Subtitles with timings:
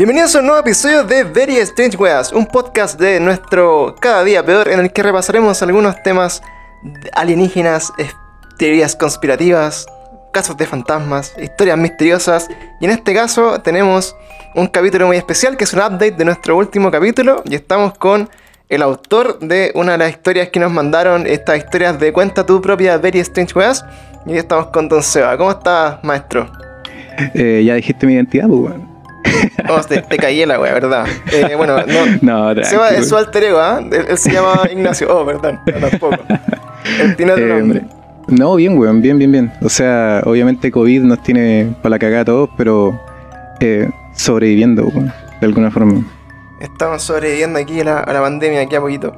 [0.00, 4.42] Bienvenidos a un nuevo episodio de Very Strange Weas, un podcast de nuestro Cada Día
[4.42, 6.40] Peor en el que repasaremos algunos temas
[7.12, 8.16] alienígenas, es-
[8.56, 9.84] teorías conspirativas,
[10.32, 12.48] casos de fantasmas, historias misteriosas
[12.80, 14.16] y en este caso tenemos
[14.54, 18.30] un capítulo muy especial que es un update de nuestro último capítulo y estamos con
[18.70, 22.62] el autor de una de las historias que nos mandaron, estas historias de cuenta tu
[22.62, 23.84] propia Very Strange Weas
[24.24, 25.36] y hoy estamos con Don Seba.
[25.36, 26.50] ¿Cómo estás, maestro?
[27.34, 28.99] Eh, ya dijiste mi identidad, pues, weón.
[29.68, 31.04] Oh, te, te caí la wea, ¿verdad?
[31.32, 32.06] Eh, bueno, no,
[32.54, 33.80] No, Seba tranqui, es su alter ego, ¿ah?
[33.80, 35.06] Él, él se llama Ignacio.
[35.14, 36.16] Oh, perdón, no, tampoco.
[37.00, 37.82] Él tiene otro Eh, nombre.
[38.28, 39.52] No, bien, weón, bien, bien, bien.
[39.62, 42.98] O sea, obviamente COVID nos tiene para la cagada a todos, pero
[43.60, 46.04] eh, sobreviviendo, weón, de alguna forma.
[46.60, 49.14] Estamos sobreviviendo aquí a la, a la pandemia, aquí a poquito.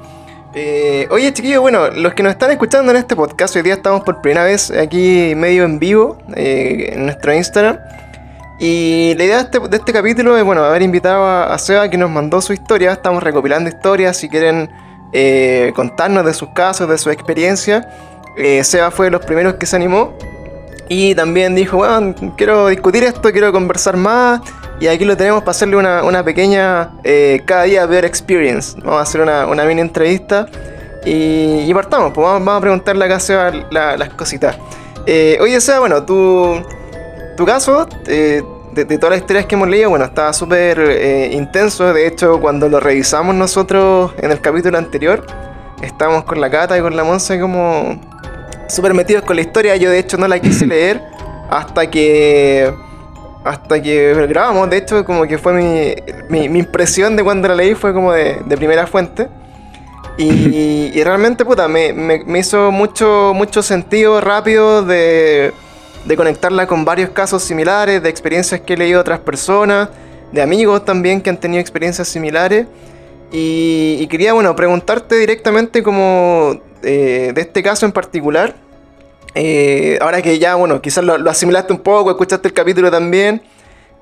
[0.55, 4.03] Eh, oye, chiquillos, bueno, los que nos están escuchando en este podcast, hoy día estamos
[4.03, 7.79] por primera vez aquí medio en vivo eh, en nuestro Instagram.
[8.63, 11.99] Y la idea de este, de este capítulo es, bueno, haber invitado a, Seba que
[11.99, 12.93] nos mandó su historia.
[12.93, 14.71] Estamos recopilando historias, si quieren
[15.13, 17.89] eh, contarnos de sus casos, de su experiencia.
[18.37, 20.17] Eh, Seba fue de los primeros que se animó.
[20.89, 24.43] Y también dijo, bueno, quiero discutir esto, quiero conversar más.
[24.79, 28.79] Y aquí lo tenemos para hacerle una, una pequeña, eh, cada día ver experience.
[28.79, 30.47] Vamos a hacer una, una mini entrevista.
[31.05, 34.57] Y, partamos, pues vamos, a preguntarle acá a Seba la- las cositas.
[35.05, 36.63] Eh, oye, Seba, bueno, tu,
[37.37, 37.89] tu caso,
[38.73, 41.93] de, de todas las historias que hemos leído, bueno, estaba súper eh, intenso.
[41.93, 45.27] De hecho, cuando lo revisamos nosotros en el capítulo anterior,
[45.83, 48.01] estábamos con la Cata y con la Monza como
[48.69, 49.77] súper metidos con la historia.
[49.77, 51.03] Yo, de hecho, no la quise leer
[51.51, 52.73] hasta que.
[53.45, 54.71] Hasta que grabamos.
[54.71, 55.95] De hecho, como que fue mi,
[56.29, 59.29] mi, mi impresión de cuando la leí, fue como de, de primera fuente.
[60.17, 65.53] Y, y realmente, puta, me, me- me hizo mucho, mucho sentido rápido de,
[66.05, 69.89] de conectarla con varios casos similares, de experiencias que he leído otras personas,
[70.33, 72.67] de amigos también que han tenido experiencias similares.
[73.31, 78.55] Y, y quería, bueno, preguntarte directamente como eh, de este caso en particular.
[79.35, 83.41] Eh, ahora que ya, bueno, quizás lo, lo asimilaste un poco, escuchaste el capítulo también.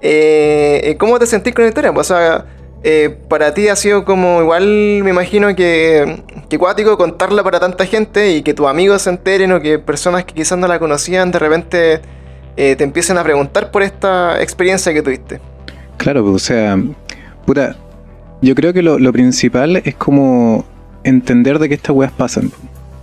[0.00, 1.92] eh, ¿Cómo te sentís con la historia?
[1.92, 2.44] Pues, o sea,
[2.82, 4.64] eh, para ti ha sido como igual,
[5.04, 9.52] me imagino que, que cuático contarla para tanta gente y que tus amigos se enteren
[9.52, 12.00] o que personas que quizás no la conocían de repente
[12.56, 15.40] eh, te empiecen a preguntar por esta experiencia que tuviste.
[15.98, 16.78] Claro, pues, o sea,
[17.44, 17.76] puta,
[18.40, 20.64] yo creo que lo, lo principal es como
[21.04, 22.50] entender de que estas weas pasan,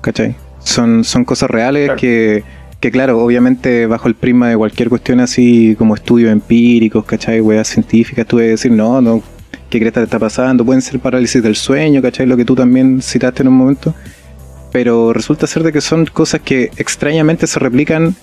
[0.01, 0.35] ¿cachai?
[0.59, 1.99] Son, son cosas reales Claro.
[1.99, 2.43] que,
[2.79, 7.41] que, claro, obviamente bajo el prisma de cualquier cuestión así como estudios empíricos, ¿cachai?
[7.41, 9.21] Weas científicas, tú debes decir, no, no,
[9.69, 10.65] ¿qué crees que te está pasando?
[10.65, 12.25] Pueden ser parálisis del sueño, ¿cachai?
[12.25, 13.93] Lo que tú también citaste en un momento.
[14.71, 18.15] Pero resulta ser de que son cosas que extrañamente se replican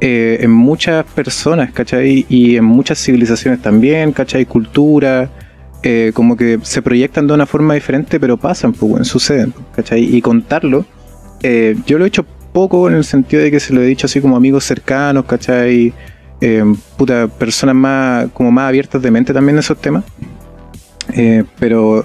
[0.00, 2.26] eh, en muchas personas, ¿cachai?
[2.28, 4.46] Y en muchas civilizaciones también, ¿cachai?
[4.46, 5.30] Cultura,
[5.84, 10.16] eh, como que se proyectan de una forma diferente, pero pasan, pues, suceden, ¿cachai?
[10.16, 10.84] Y contarlo,
[11.44, 14.06] eh, yo lo he hecho poco en el sentido de que se lo he dicho
[14.06, 15.94] así como amigos cercanos, ¿cachai?
[16.96, 20.02] Puta, personas más, como más abiertas de mente también en esos temas.
[21.14, 22.04] Eh, pero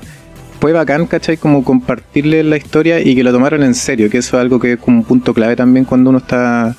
[0.59, 1.37] fue bacán, ¿cachai?
[1.37, 4.73] Como compartirle la historia y que lo tomaran en serio, que eso es algo que
[4.73, 6.75] es como un punto clave también cuando uno está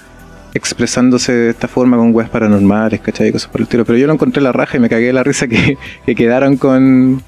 [0.54, 3.28] expresándose de esta forma con weas paranormales, ¿cachai?
[3.28, 3.84] Y cosas por el estilo.
[3.84, 7.22] Pero yo lo encontré la raja y me cagué la risa que, que quedaron con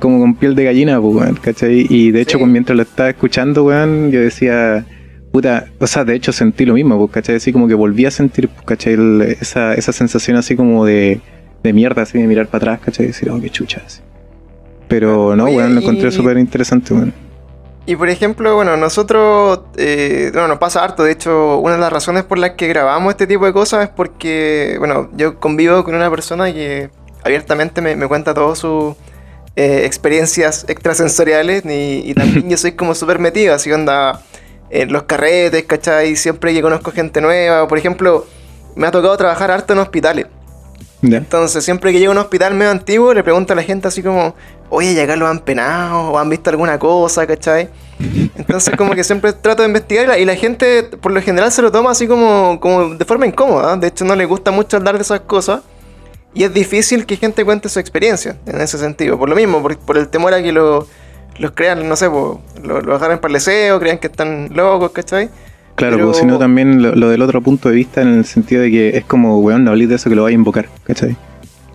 [0.00, 1.86] como con piel de gallina, pues, weón, ¿cachai?
[1.88, 2.44] Y de hecho, Sí.
[2.44, 4.84] mientras lo estaba escuchando, weón, yo decía,
[5.30, 7.36] puta, o sea, de hecho sentí lo mismo, pues, ¿cachai?
[7.36, 8.94] Así como que volví a sentir, pues, ¿cachai?
[8.94, 11.20] El- esa, esa sensación así como de,
[11.62, 13.04] de mierda, así de mirar para atrás, ¿cachai?
[13.04, 14.00] Y decir, oh, qué chucha, así.
[14.92, 17.14] Pero no, Oye, weón, lo encontré y- súper interesante, weón.
[17.86, 21.02] Y por ejemplo, bueno, nosotros, eh, bueno, nos pasa harto.
[21.02, 23.88] De hecho, una de las razones por las que grabamos este tipo de cosas es
[23.88, 26.90] porque, bueno, yo convivo con una persona que
[27.24, 28.94] abiertamente me, me cuenta todas sus
[29.56, 34.20] eh, experiencias extrasensoriales y, y también yo soy como súper metido, así onda
[34.68, 36.16] en los carretes, ¿cachai?
[36.16, 38.26] Siempre que conozco gente nueva, por ejemplo,
[38.76, 40.26] me ha tocado trabajar harto en hospitales.
[41.02, 44.02] Entonces, siempre que llego a un hospital medio antiguo, le pregunto a la gente así
[44.02, 44.34] como,
[44.70, 46.12] oye, ¿y acá lo han penado?
[46.12, 47.26] ¿O han visto alguna cosa?
[47.26, 47.68] ¿Cachai?
[48.36, 51.72] Entonces, como que siempre trato de investigar y la, gente, por lo general, se lo
[51.72, 53.76] toma así como, como de forma incómoda.
[53.76, 55.62] De hecho, no le gusta mucho hablar de esas cosas.
[56.34, 59.18] Y es difícil que gente cuente su experiencia en ese sentido.
[59.18, 60.86] Por lo mismo, por, el temor a que lo-
[61.38, 65.30] los crean, no sé, po, lo, lo agarren para el crean que están locos, ¿cachai?
[65.74, 68.62] Claro, Pero- pues sino también lo, lo del otro punto de vista en el sentido
[68.62, 71.16] de que es como, weón, no hablís de eso que lo vais a invocar, ¿cachai?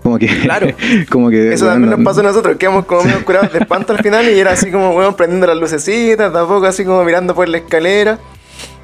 [0.03, 0.67] Como que, Claro.
[1.09, 3.93] como que, Eso también no- nos pasó a nosotros, quedamos como medio curados de espanto
[3.93, 7.49] al final y era así como, weón, prendiendo las lucecitas, tampoco así como mirando por
[7.49, 8.19] la escalera.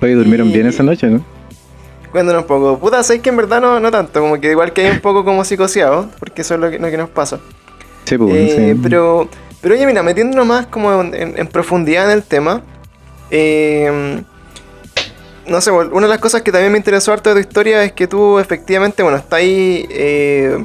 [0.02, 1.24] Oye, durmieron y- bien esa noche, ¿no?
[2.12, 2.78] Cuéntanos un poco.
[2.80, 5.24] Puta, sé que en verdad no, no tanto, como que igual que hay un poco
[5.24, 7.40] como psicoseado, porque eso es lo que, lo que nos pasa.
[8.04, 8.80] Sí, pues, Eh, sí.
[8.84, 9.30] pero,
[9.62, 12.62] pero oye, mira, metiéndonos más como en, en profundidad en el tema,
[13.32, 14.22] eh,
[15.48, 17.92] no sé, una de las cosas que también me interesó harto de tu historia es
[17.92, 20.64] que tú efectivamente, bueno, estás ahí, eh,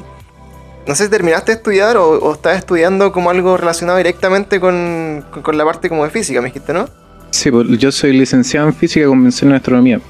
[0.87, 5.23] no sé si terminaste de estudiar o, o estás estudiando como algo relacionado directamente con,
[5.31, 6.87] con, con la parte como de física, me dijiste, ¿no?
[7.31, 10.01] Sí, pues, yo soy licenciado en física con mención en astronomía.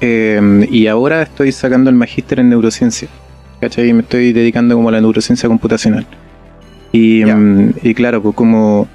[0.00, 3.08] Eh, y ahora estoy sacando el magíster en neurociencia.
[3.60, 3.88] ¿Cachai?
[3.88, 6.06] Y me estoy dedicando como a la neurociencia computacional.
[6.92, 8.88] Y, mm, y claro, pues como,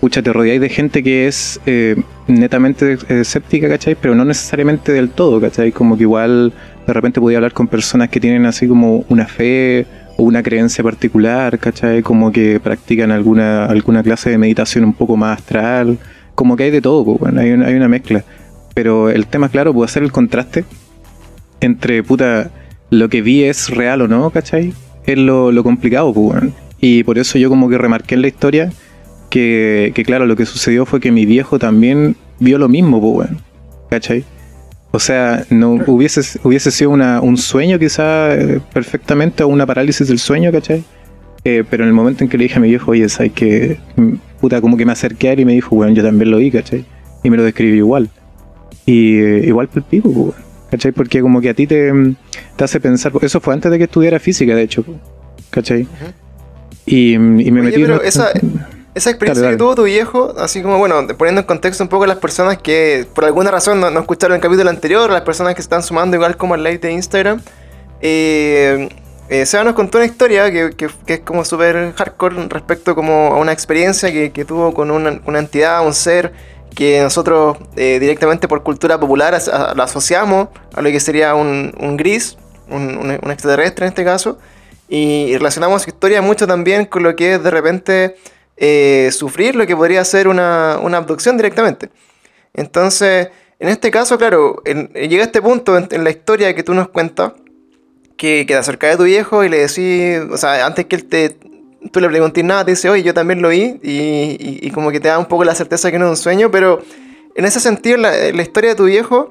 [0.00, 1.96] pucha, te rodeáis de gente que es eh,
[2.26, 3.96] netamente eh, escéptica, ¿cachai?
[4.00, 5.72] Pero no necesariamente del todo, ¿cachai?
[5.72, 6.52] Como que igual
[6.86, 9.86] de repente podía hablar con personas que tienen así como una fe
[10.16, 12.02] o una creencia particular, ¿cachai?
[12.02, 15.98] Como que practican alguna, alguna clase de meditación un poco más astral.
[16.34, 18.24] Como que hay de todo, pues, bueno, hay, una, hay una mezcla.
[18.74, 20.64] Pero el tema, claro, puede hacer el contraste
[21.60, 22.50] entre, puta,
[22.90, 24.72] lo que vi es real o no, ¿cachai?
[25.04, 26.52] Es lo, lo complicado, pues, bueno.
[26.80, 28.70] Y por eso yo como que remarqué en la historia
[29.30, 33.28] que, que, claro, lo que sucedió fue que mi viejo también vio lo mismo, pues,
[33.28, 33.42] bueno.
[33.90, 34.24] ¿Cachai?
[34.90, 40.08] O sea, no hubiese, hubiese sido una, un sueño quizá eh, perfectamente o una parálisis
[40.08, 40.82] del sueño, ¿cachai?
[41.44, 43.78] Eh, pero en el momento en que le dije a mi viejo, oye, ¿sabes que
[44.40, 46.50] Puta, como que me acerqué a él y me dijo, bueno, yo también lo vi,
[46.50, 46.84] ¿cachai?
[47.22, 48.08] Y me lo describió igual.
[48.86, 50.36] Y eh, igual por el pico, pues,
[50.70, 50.92] ¿cachai?
[50.92, 51.92] Porque como que a ti te,
[52.56, 54.84] te hace pensar, eso fue antes de que estudiara física, de hecho,
[55.50, 55.86] ¿cachai?
[56.86, 57.74] Y, y me Oye, metí...
[57.80, 58.32] en pero otro- esa-
[58.94, 62.04] Esa experiencia Dale, que tuvo tu viejo, así como, bueno, poniendo en contexto un poco
[62.04, 65.54] a las personas que por alguna razón no, no escucharon el capítulo anterior, las personas
[65.54, 67.40] que se están sumando igual como al live de Instagram,
[68.00, 68.88] eh,
[69.28, 73.34] eh, Seba nos contó una historia que, que- que es como súper hardcore respecto como
[73.34, 76.32] a una experiencia que, que tuvo con una, una entidad, un ser
[76.74, 81.34] que nosotros eh, directamente por cultura popular as- a- lo asociamos a lo que sería
[81.34, 82.36] un, un gris,
[82.70, 84.38] un, un- un extraterrestre en este caso,
[84.88, 88.16] y relacionamos su historia mucho también con lo que es de repente
[88.60, 91.90] eh, sufrir lo que podría ser una, una abducción directamente.
[92.54, 93.28] Entonces,
[93.60, 97.32] en este caso, claro, en- llega este punto en, la historia que tú nos cuentas,
[98.16, 101.04] que, que te acercas de tu viejo y le decís, o sea, antes que él
[101.04, 101.36] te,
[101.92, 105.08] tú le preguntes nada, te dice, oye, yo también lo vi, y como que te
[105.08, 106.80] da un poco la certeza que no es un sueño, pero
[107.36, 109.30] en ese sentido, la, la historia de tu viejo,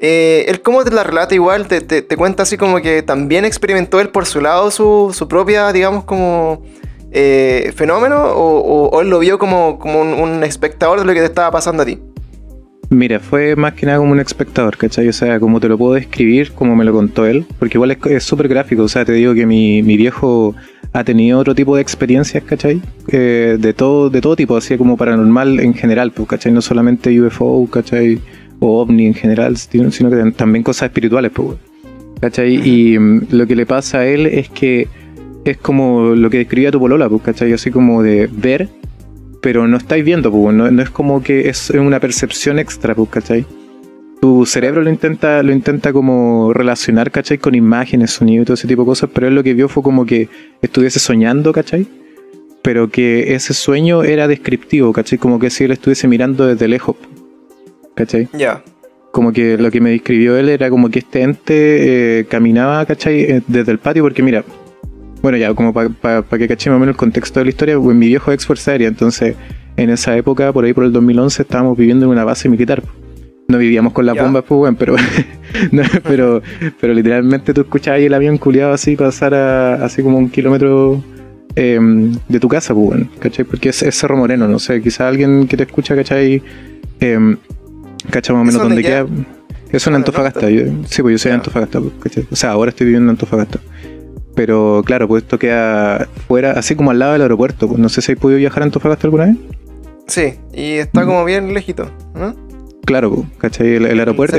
[0.00, 3.44] eh, él cómo te la relata igual, te, te- te cuenta así como que también
[3.44, 6.62] experimentó él por su lado su, su propia, digamos, como
[7.10, 11.50] eh, fenómeno, o, él lo vio como, como un, espectador de lo que te estaba
[11.50, 11.98] pasando a ti.
[12.90, 15.08] Mira, fue más que nada como un espectador, ¿cachai?
[15.08, 18.24] O sea, como te lo puedo describir, como me lo contó él, porque igual es
[18.24, 20.54] súper gráfico, o sea, te digo que mi, mi viejo
[20.92, 22.80] ha tenido otro tipo de experiencias, ¿cachai?
[23.08, 26.52] Eh, de, todo, de todo tipo, así como paranormal en general, pues, ¿cachai?
[26.52, 28.20] No solamente UFO, ¿cachai?
[28.60, 31.58] O ovni en general, sino que también cosas espirituales, pues.
[32.20, 32.56] ¿cachai?
[32.56, 34.88] Y mm, lo que le pasa a él es que
[35.44, 37.52] es como lo que describía tu polola, pues, ¿cachai?
[37.52, 38.68] Así como de ver
[39.40, 43.08] pero no estáis viendo, pues, no, no es como que es una percepción extra, pues,
[43.10, 43.46] ¿cachai?
[44.20, 47.38] Tu cerebro lo intenta, lo intenta como relacionar, ¿cachai?
[47.38, 49.82] Con imágenes, sonido y todo ese tipo de cosas, pero él lo que vio fue
[49.82, 50.28] como que
[50.60, 51.86] estuviese soñando, ¿cachai?
[52.62, 55.18] Pero que ese sueño era descriptivo, ¿cachai?
[55.18, 56.96] Como que si él estuviese mirando desde lejos,
[57.94, 58.28] ¿cachai?
[58.32, 58.64] Ya.
[59.12, 63.20] Como que lo que me describió él era como que este ente eh, caminaba, ¿cachai?
[63.20, 64.44] Eh, Desde el patio, porque mira,
[65.22, 67.96] bueno, ya, como para que caché más o menos el contexto de la historia, pues
[67.96, 69.36] mi viejo es ex fuerza aérea, entonces
[69.76, 72.82] en esa época, por ahí por el 2011, estábamos viviendo en una base militar.
[73.48, 74.96] No vivíamos con las bombas, pues, bueno, pero,
[75.72, 76.42] no, pero,
[76.80, 81.02] pero literalmente tú escuchabas ahí el avión culiado así pasar a, así como un kilómetro
[81.56, 81.78] eh,
[82.28, 83.44] de tu casa, pues, bueno, ¿cachai?
[83.46, 86.42] Porque es, es Cerro Moreno, no sé, quizá alguien que te escucha, ¿cachai?
[87.00, 87.36] Eh,
[88.10, 89.06] ¿Cachai más o menos ¿Eso dónde queda?
[89.06, 89.24] queda?
[89.72, 90.50] Es en Ah, ¿en el Antofagasta.
[90.50, 91.34] yo- sí, pues yo soy de.
[91.36, 92.26] Antofagasta, ¿cachai?
[92.30, 93.60] O sea, ahora estoy viviendo en Antofagasta.
[94.38, 97.66] Pero claro, pues esto queda fuera, así como al lado del aeropuerto.
[97.66, 99.36] Pues no sé si has podido viajar a Antofagasta alguna vez.
[100.06, 102.36] Sí, y está como bien lejito, ¿no?
[102.86, 103.74] Claro, pues, ¿cachai?
[103.74, 104.36] El, el aeropuerto.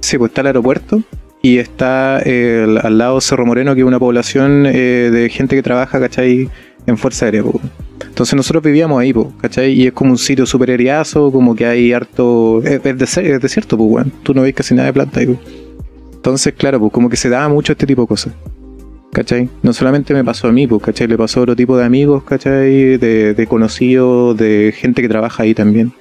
[0.00, 1.02] Sí, pues está el aeropuerto
[1.42, 5.62] y está el- al lado Cerro Moreno, que es una población eh, de gente que
[5.64, 6.48] trabaja, ¿cachai?
[6.86, 7.56] En Fuerza Aérea, pues.
[8.06, 9.72] Entonces nosotros vivíamos ahí, pues, ¿cachai?
[9.72, 12.62] Y es como un sitio súper areazo, como que hay harto...
[12.62, 12.80] Es,
[13.18, 14.12] es desierto, pues, weón.
[14.22, 15.38] Tú no ves casi nada de planta ahí, pues.
[16.14, 18.32] Entonces, claro, pues como que se daba mucho este tipo de cosas.
[19.14, 19.48] ¿Cachai?
[19.62, 21.06] No solamente me pasó a mí, pues, ¿cachai?
[21.06, 22.98] Le pasó a otro tipo de amigos, ¿cachai?
[22.98, 25.92] De, de conocidos, de gente que trabaja ahí también.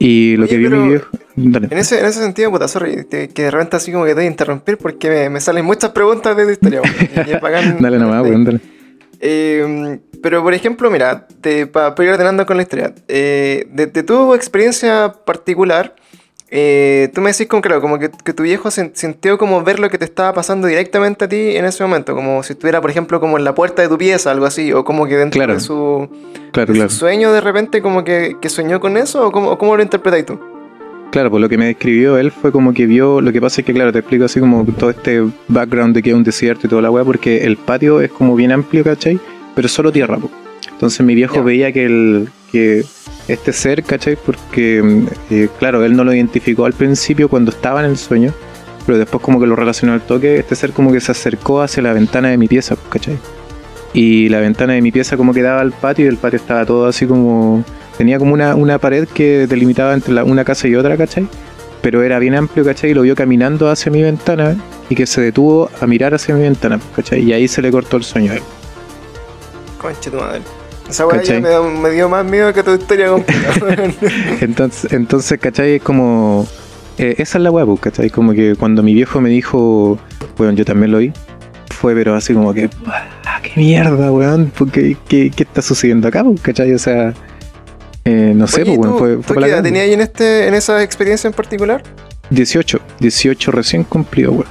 [0.00, 1.08] Y lo Oye, que vio mi viejo...
[1.36, 1.68] Dale.
[1.70, 4.14] En ese, en ese sentido, puta, sorry, te- que de repente así como que te
[4.16, 6.80] voy a interrumpir porque me, me salen muchas preguntas de tu historia.
[7.26, 8.30] y bacán Dale nomás, ahí.
[8.30, 8.60] weón, dale.
[9.20, 11.26] Eh, pero por ejemplo, mira,
[11.72, 15.94] para ir ordenando con la historia, eh, de, de tu experiencia particular,
[16.50, 19.90] eh, tú me decís como, claro, como que, que tu viejo sintió como ver lo
[19.90, 23.20] que te estaba pasando directamente a ti en ese momento, como si estuviera, por ejemplo,
[23.20, 25.54] como en la puerta de tu pieza, algo así, o como que dentro Claro.
[25.54, 26.08] de su,
[26.52, 26.90] Claro, de claro.
[26.90, 30.38] su sueño de repente como que, que soñó con eso, o cómo, lo interpretáis tú?
[31.10, 33.66] Claro, pues lo que me describió él fue como que vio, lo que pasa es
[33.66, 36.70] que claro, te explico así como todo este background de que es un desierto y
[36.70, 39.18] toda la weá, porque el patio es como bien amplio, ¿cachai?
[39.54, 40.32] Pero solo tierra, pues.
[40.70, 42.84] Entonces mi viejo veía que el que
[43.28, 44.16] este ser, ¿cachai?
[44.16, 48.32] Porque, mm, eh, claro, él no lo identificó al principio cuando estaba en el sueño,
[48.86, 51.82] pero después como que lo relacionó al toque, este ser como que se acercó hacia
[51.82, 53.18] la ventana de mi pieza, ¿cachai?
[53.92, 56.64] Y la ventana de mi pieza como que daba al patio y el patio estaba
[56.64, 57.64] todo así como...
[57.96, 61.26] Tenía como una, una pared que delimitaba entre una casa y otra, ¿cachai?
[61.82, 62.92] Pero era bien amplio, ¿cachai?
[62.92, 64.56] Y lo vio caminando hacia mi ventana
[64.88, 67.22] y que se detuvo a mirar hacia mi ventana, ¿cachai?
[67.22, 68.42] Y ahí se le cortó el sueño a él.
[69.78, 70.42] Conche tu madre.
[70.88, 73.08] Esa weá me, da- me dio más miedo que tu historia.
[74.40, 75.74] Entonces, entonces ¿cachai?
[75.76, 76.46] Es como...
[76.96, 78.10] eh, esa es la hueá, pues, ¿cachai?
[78.10, 79.98] Como que cuando mi viejo me dijo,
[80.36, 81.12] bueno, yo también lo vi,
[81.70, 86.08] fue pero así como que, "Ah, qué mierda, weón, ¿Por ¿qué, qué, qué está sucediendo
[86.08, 86.72] acá, pues, ¿cachai?
[86.72, 87.12] O sea,
[88.04, 90.48] eh, no sé, pues, ¿y bueno, fue, ¿tú fue qué edad tenías ahí en, este,
[90.48, 91.82] en esa experiencia en particular?
[92.30, 94.46] 18, 18 recién cumplido, weón.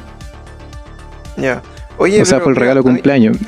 [1.37, 1.61] Ya.
[1.97, 3.37] Oye, O sea, pero, fue el regalo de cumpleaños.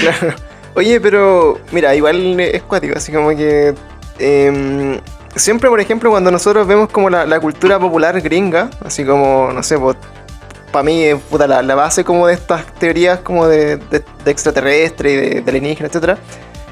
[0.00, 0.34] Claro.
[0.74, 3.74] Oye, pero mira, igual es cuático, así como que
[4.18, 4.98] em,
[5.36, 9.62] siempre, por ejemplo, cuando nosotros vemos como la, la cultura popular gringa, así como, no
[9.62, 9.76] sé,
[10.72, 14.30] para mí, eh, puta, la, la base como de estas teorías como de, de, de
[14.30, 16.18] extraterrestre y de, de alienígena, etcétera,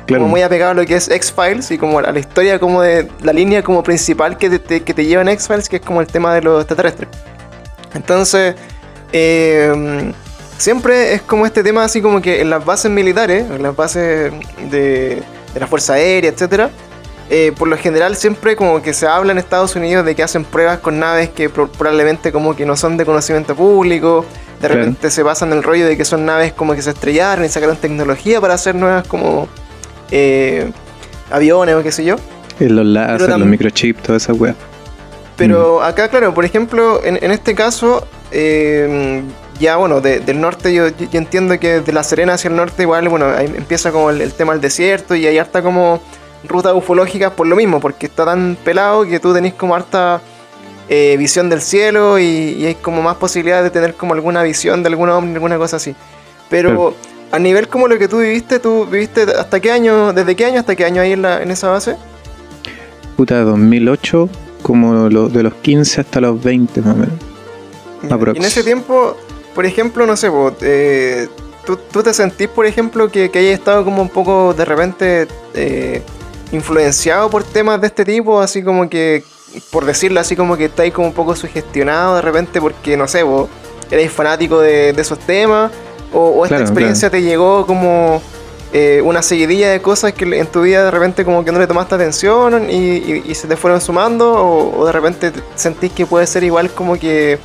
[0.05, 0.23] Claro.
[0.25, 3.09] como muy apegado a lo que es X-Files y como a la historia como de
[3.23, 6.09] la línea como principal que te, que te lleva en X-Files, que es como el
[6.09, 7.09] tema de los extraterrestres.
[7.95, 8.57] Entonces,
[9.13, 10.13] eh,
[10.63, 14.33] siempre es como este tema así como que en las bases militares, en las bases
[14.71, 15.23] de,
[15.55, 16.71] de la Fuerza Aérea, etcétera,
[17.31, 20.45] eh, por lo general siempre como que se habla en Estados Unidos de que hacen
[20.45, 24.25] pruebas con naves que pro- probablemente como que no son de conocimiento público,
[24.61, 27.45] de repente se basan en el rollo de que son naves como que se estrellaron
[27.45, 29.49] y sacaron tecnología para hacer nuevas como
[30.11, 30.71] eh,
[31.31, 32.17] aviones o qué sé yo.
[32.61, 34.55] Eh, Los láser, los microchips, toda esa weá.
[35.37, 39.23] Pero acá, claro, por ejemplo, en, en este caso, eh,
[39.63, 42.83] ya bueno, de- del norte yo, yo entiendo que de La Serena hacia el norte
[42.83, 46.01] igual, bueno, ahí empieza como el, el tema del desierto y hay harta como
[46.49, 50.21] rutas ufológicas por lo mismo, porque está tan pelado que tú tenés como harta
[50.89, 52.25] eh, visión del cielo y,
[52.59, 55.77] y hay como más posibilidad de tener como alguna visión de alguna ovni, alguna cosa
[55.77, 55.95] así.
[56.51, 56.95] Pero
[57.31, 60.61] a nivel como lo que tú viviste, tú viviste hasta qué año, desde qué año
[60.61, 61.97] hasta qué año ahí en, la, en esa base?
[63.17, 64.29] Puta, 2008,
[64.63, 67.15] como lo- de los 15 hasta los 20 más o menos.
[68.35, 69.17] Y en ese tiempo,
[69.55, 71.29] por ejemplo, no sé, vos, eh,
[71.65, 75.29] ¿tú, tú te sentís, por ejemplo, que, que hayas estado como un poco de repente
[75.55, 76.03] eh,
[76.53, 79.25] influenciado por temas de este tipo, así como que,
[79.71, 83.23] por decirlo así, como que estáis como un poco sugestionado de repente porque, no sé,
[83.23, 83.49] vos
[83.91, 85.71] erais fanático de, de esos temas,
[86.13, 88.23] o, o esta Claro, experiencia te llegó como
[88.73, 91.67] eh, una seguidilla de cosas que en tu vida de repente como que no le
[91.67, 95.93] tomaste atención y, y- y se te fueron sumando, o, o de repente te- sentís
[95.93, 97.39] que puede ser igual como que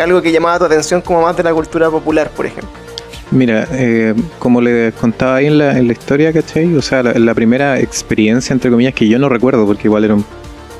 [0.00, 2.70] algo que llamaba tu atención como más de la cultura popular, por ejemplo.
[3.30, 6.74] Mira, eh, como les contaba ahí en la, en la historia, ¿cachai?
[6.76, 10.14] O sea, la, la primera experiencia, entre comillas, que yo no recuerdo, porque igual era
[10.14, 10.24] un,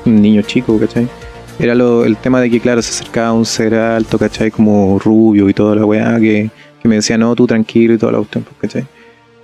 [0.05, 1.07] un niño chico, ¿cachai?
[1.59, 4.51] Era lo, el tema de que, claro, se acercaba un ser alto, ¿cachai?
[4.51, 6.49] Como rubio y toda la weá, que,
[6.81, 8.87] que me decía, no, tú tranquilo y toda la cuestión, pues, ¿cachai?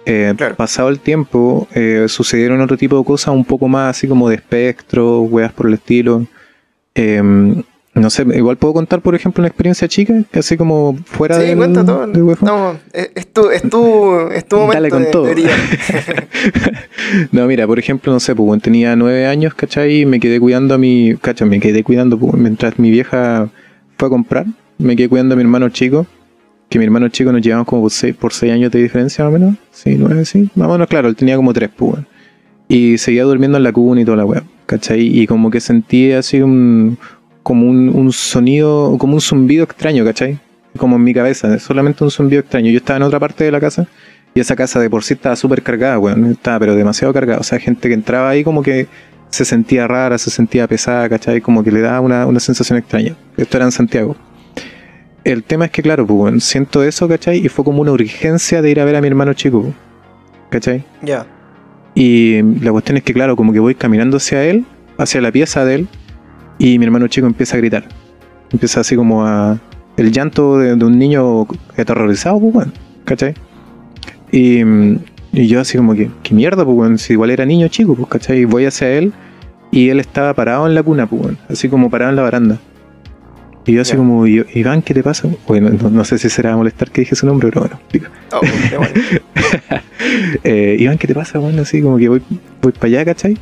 [0.05, 0.55] Eh, Claro.
[0.55, 4.35] Pasado el tiempo, eh, sucedieron otro tipo de cosas un poco más así como de
[4.35, 6.25] espectro, weas por el estilo.
[6.95, 7.63] Eh,
[7.93, 11.47] no sé, igual puedo contar, por ejemplo, una experiencia chica, que así como fuera Sí,
[11.47, 12.05] del, cuenta todo.
[12.05, 12.45] UFO.
[12.45, 15.27] No, es, tu, es tu, es tu momento Dale con de todo.
[17.33, 20.01] no, mira, por ejemplo, no sé, pues tenía nueve años, ¿cachai?
[20.01, 21.15] Y me quedé cuidando a mi.
[21.19, 21.49] ¿cachai?
[21.49, 23.49] Me quedé cuidando pues, mientras mi vieja
[23.97, 24.45] fue a comprar.
[24.77, 26.07] Me quedé cuidando a mi hermano chico.
[26.69, 29.33] Que mi hermano chico nos llevamos como por seis, por seis años de diferencia, más
[29.33, 29.55] o menos.
[29.71, 30.49] Sí, nueve, sí.
[30.55, 31.99] Más o menos, claro, él tenía como tres, pues.
[32.69, 35.01] Y seguía durmiendo en la cuna y toda la weá, ¿cachai?
[35.01, 36.97] Y como que sentí así un.
[37.43, 40.39] Como un, un sonido, como un zumbido extraño, ¿cachai?
[40.77, 42.71] Como en mi cabeza, solamente un zumbido extraño.
[42.71, 43.87] Yo estaba en otra parte de la casa
[44.33, 46.25] y esa casa de por sí estaba súper cargada, weón.
[46.25, 47.39] Estaba pero demasiado cargada.
[47.39, 48.87] O sea, gente que entraba ahí como que
[49.29, 51.41] se sentía rara, se sentía pesada, ¿cachai?
[51.41, 53.15] Como que le daba una, una sensación extraña.
[53.37, 54.15] Esto era en Santiago.
[55.23, 57.45] El tema es que, claro, pues, siento eso, ¿cachai?
[57.45, 59.73] Y fue como una urgencia de ir a ver a mi hermano chico,
[60.49, 60.83] ¿cachai?
[61.01, 61.25] ya.
[61.93, 64.65] Y la cuestión es que, claro, como que voy caminando hacia él,
[64.97, 65.87] hacia la pieza de él,
[66.63, 67.85] y mi hermano chico empieza a gritar.
[68.51, 69.57] Empieza así como a.
[69.97, 73.33] El llanto de, de un niño aterrorizado, pues, weón, ¿cachai?
[74.31, 74.61] Y,
[75.33, 76.97] y yo así como que, ¿qué mierda, pues, weón?
[76.97, 78.39] Si igual era niño chico, pues, ¿cachai?
[78.41, 79.11] Y voy hacia él
[79.71, 82.59] Y él estaba parado en la cuna, pues, weón, así como parado en la baranda.
[83.65, 83.97] Y yo así Ya.
[83.97, 85.27] como, Iván, ¿qué te pasa?
[85.47, 88.09] Bueno, no, no sé si será molestar que dije su nombre, pero bueno, explica.
[88.33, 88.87] Oh, bueno.
[90.43, 91.61] eh, Iván, ¿qué te pasa, bueno?
[91.61, 92.21] Así como que voy,
[92.61, 93.37] voy para allá, ¿cachai?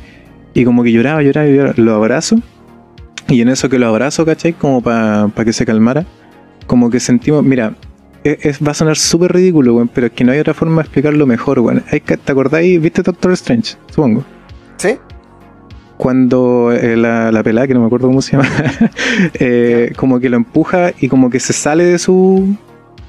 [0.52, 2.40] Y como que lloraba, lloraba, lloraba, lo abrazo.
[3.30, 4.52] Y en eso que lo abrazo, ¿cachai?
[4.52, 6.04] Como para que se calmara.
[6.66, 7.74] Como que sentimos, mira,
[8.24, 10.76] es, es- va a sonar súper ridículo, weón, pero es que no hay otra forma
[10.76, 11.82] de explicarlo mejor, weón.
[11.90, 12.80] ¿Te acordáis?
[12.80, 13.76] ¿Viste Doctor Strange?
[13.90, 14.24] Supongo.
[14.76, 14.96] ¿Sí?
[15.96, 18.48] Cuando eh, la, la pelada, que no me acuerdo cómo se llama,
[19.34, 22.56] eh, como que lo empuja y como que se sale de su,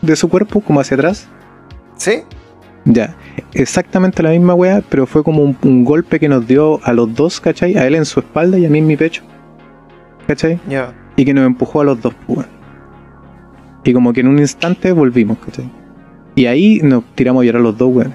[0.02, 1.28] de su cuerpo, como hacia atrás.
[1.96, 2.24] ¿Sí?
[2.84, 3.16] Ya,
[3.54, 7.14] exactamente la misma weá, pero fue como un, un golpe que nos dio a los
[7.16, 7.78] dos, ¿cachai?
[7.78, 9.24] A él en su espalda y a mí en mi pecho.
[10.28, 10.60] ¿Cachai?
[11.16, 12.48] Y que nos empujó a los dos, pues.
[13.84, 15.70] Y como que en un instante volvimos, ¿cachai?
[16.36, 18.14] Y ahí nos tiramos a llorar los dos, weón.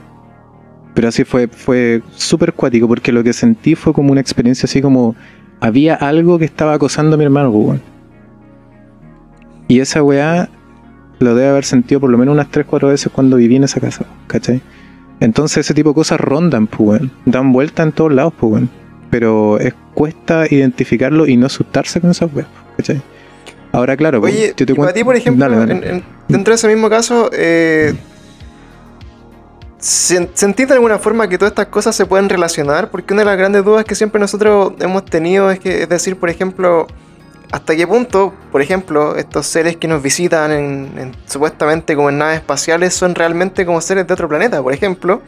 [0.94, 4.80] Pero así fue, fue súper cuático, porque lo que sentí fue como una experiencia así
[4.80, 5.14] como...
[5.58, 7.82] Había algo que estaba acosando a mi hermano, pues, weón.
[9.68, 10.48] Y esa weá
[11.18, 14.04] lo debe haber sentido por lo menos unas 3-4 veces cuando viví en esa casa,
[14.26, 14.60] ¿cachai?
[15.18, 17.10] Entonces ese tipo de cosas rondan, pues, weón.
[17.24, 18.70] Dan vuelta en todos lados, pues, weón.
[19.10, 23.00] Pero es, cuesta identificarlo y no asustarse con esas weas, ¿cachai?
[23.72, 25.72] Ahora, claro, pues, Oye, yo te y para cuento- ti, por ejemplo, Dale, dale.
[25.72, 27.94] en- en- dentro de ese mismo caso, eh,
[29.80, 32.90] sen- ¿sentís de alguna forma que todas estas cosas se pueden relacionar?
[32.90, 36.16] Porque una de las grandes dudas que siempre nosotros hemos tenido es que, es decir,
[36.16, 36.86] por ejemplo,
[37.52, 42.18] hasta qué punto, por ejemplo, estos seres que nos visitan en, en- supuestamente como en
[42.18, 45.22] naves espaciales son realmente como seres de otro planeta, por ejemplo.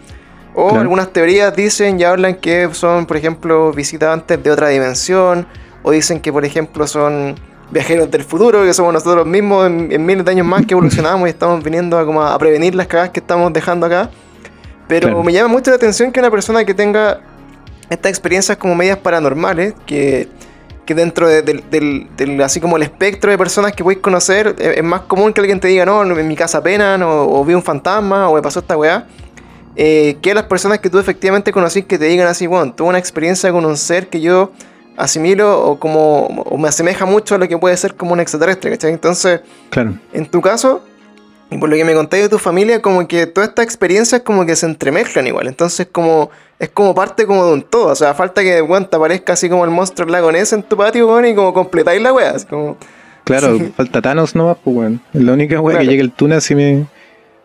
[0.61, 0.81] O Claro.
[0.81, 5.47] algunas teorías dicen y hablan que son, por ejemplo, visitantes de otra dimensión.
[5.85, 7.37] O dicen que, por ejemplo, son
[7.71, 11.29] viajeros del futuro, que somos nosotros mismos en, en miles de años más que evolucionamos
[11.29, 14.11] y estamos viniendo a, como a, prevenir las cagadas que estamos dejando acá.
[14.89, 15.23] Pero Claro.
[15.23, 17.21] me llama mucho la atención que una persona que tenga
[17.89, 20.29] estas experiencias como medias paranormales, que,
[20.85, 24.83] que dentro de- del, así como el espectro de personas que podéis conocer, eh, es,
[24.83, 27.63] más común que alguien te diga, no, en mi casa penan, o, o vi un
[27.63, 29.07] fantasma, o me pasó esta weá,
[29.81, 32.99] eh, que las personas que tú efectivamente conocís que te digan así, bueno, tuve una
[32.99, 34.51] experiencia con un ser que yo
[34.97, 38.71] asimilo o como o me asemeja mucho a lo que puede ser como un extraterrestre,
[38.73, 38.91] ¿cachai?
[38.93, 40.83] Entonces, Claro, en tu caso,
[41.51, 44.45] y por lo que me contáis de tu familia, como que todas estas experiencias como
[44.45, 45.47] que se entremezclan igual.
[45.47, 47.87] Entonces como es como parte como de un todo.
[47.87, 50.63] O sea, falta que weón, te aparezca así como el monstruo del lago Ness en
[50.65, 52.33] tu patio, weón, y como completáis la wea.
[52.33, 52.77] Así como,
[53.25, 53.73] claro, Sí.
[53.77, 55.01] falta Thanos nomás, pues, weón.
[55.13, 55.85] La única wea Claro.
[55.85, 56.87] que llegue el Tuna si me...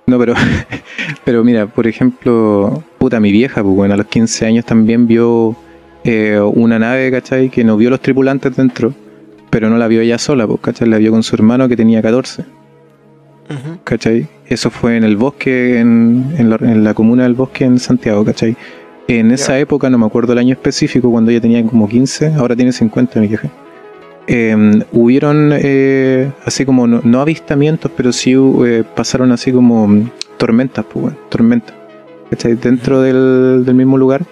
[0.06, 0.34] No, pero...
[1.26, 5.56] pero mira, por ejemplo, puta, mi vieja, pues, weón, a los 15 años también vio
[6.04, 7.50] eh, una nave, ¿cachai?
[7.50, 8.94] Que no vio los tripulantes dentro,
[9.50, 10.88] pero no la vio ella sola, pues, ¿cachai?
[10.90, 12.44] La vio con su hermano que tenía 14.
[13.50, 13.78] Ujú.
[13.84, 14.28] ¿cachai?
[14.48, 18.24] Eso fue en el bosque, en, en la, en la comuna del bosque en Santiago,
[18.24, 18.56] ¿cachai?
[19.08, 22.56] En esa época, no me acuerdo el año específico, cuando ella tenía como 15, ahora
[22.56, 23.50] tiene 50 mi vieja.
[24.28, 28.34] Eh, hubieron eh, así como, no, no avistamientos, pero sí
[28.66, 31.76] eh, pasaron así como tormentas, pues, bueno, tormentas,
[32.30, 32.56] ¿cachai?
[32.56, 34.24] Dentro del, del mismo lugar.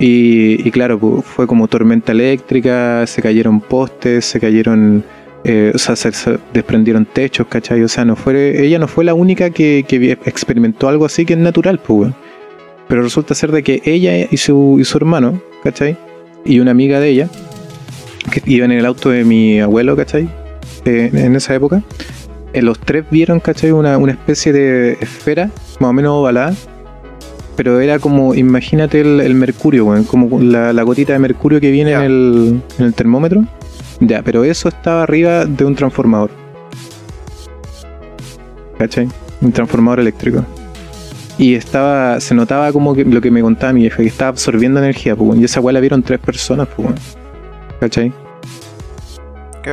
[0.00, 5.04] Y, y claro, pues, fue como tormenta eléctrica, se cayeron postes, se cayeron
[5.44, 7.82] eh, o sea, se, se desprendieron techos, ¿cachai?
[7.82, 9.78] O sea, no fue, ella no fue la única que,
[10.24, 12.12] experimentó algo así que es natural, pues.
[12.88, 15.96] Pero resulta ser de que ella y su, y su hermano, ¿cachai?
[16.44, 17.28] Y una amiga de ella,
[18.30, 20.28] que iban en el auto de mi abuelo, ¿cachai?
[20.84, 21.82] Eh, en esa época,
[22.52, 23.72] eh, los tres vieron, ¿cachai?
[23.72, 25.50] Una, una especie de esfera,
[25.80, 26.54] más o menos ovalada,
[27.56, 31.70] pero era como, imagínate el, el mercurio, weón, como la, la gotita de mercurio que
[31.70, 33.44] viene en, el, en el termómetro.
[34.00, 36.30] Ya, pero eso estaba arriba de un transformador.
[38.78, 39.08] ¿Cachai?
[39.40, 40.44] Un transformador eléctrico.
[41.36, 44.78] Y estaba, se notaba como que lo que me contaba mi vieja, que estaba absorbiendo
[44.78, 46.88] energía, pues, y esa weá la vieron tres personas, pues.
[47.80, 48.12] ¿Cachai?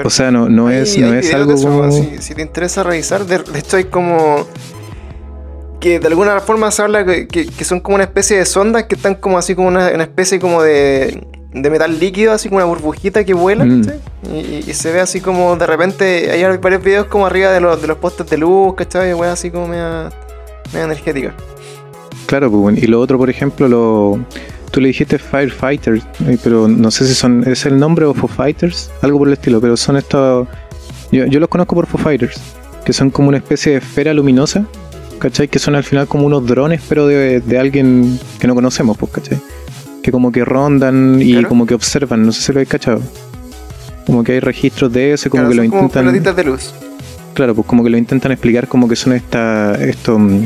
[0.03, 1.91] O sea, no, no Hay- es, no es algo eso, como...
[1.91, 4.45] Si, si te interesa revisar, de, de hecho hay como...
[5.79, 8.83] Que de alguna forma se habla que, que- que son como una especie de sondas
[8.85, 12.57] que están como así como una, una especie como de, de metal líquido, así como
[12.57, 13.63] una burbujita que vuela.
[13.63, 13.83] Mm.
[13.83, 13.99] ¿cachai?
[14.33, 17.61] Y, y- y se ve así como de repente, hay varios videos como arriba de
[17.61, 19.13] los, de los postes de luz, ¿cachai?
[19.13, 20.09] Weá así como media,
[20.73, 21.33] media energética.
[22.25, 24.19] Claro, pues, y lo otro, por ejemplo, lo...
[24.75, 27.45] Tú le dijiste Firefighters, eh, pero no sé si son...
[27.47, 28.91] ¿Es el nombre o Foo Fighters?
[29.01, 30.49] Algo por el estilo, pero son estos...
[31.13, 32.41] Yo, yo los conozco por Foo Fighters,
[32.83, 34.65] que son como una especie de esfera luminosa,
[35.17, 35.47] ¿cachai?
[35.47, 39.13] Que son al final como unos drones, pero de, de alguien que no conocemos, pues,
[39.13, 39.38] ¿cachai?
[40.03, 41.47] Que como que rondan y Claro.
[41.47, 42.99] como que observan, no sé si lo habéis cachado.
[44.05, 46.03] Como que hay registros de eso como Claro, que lo son como intentan...
[46.05, 46.73] pelotitas de luz.
[47.33, 50.43] Claro, pues como que lo intentan explicar como que son esta, estos mm,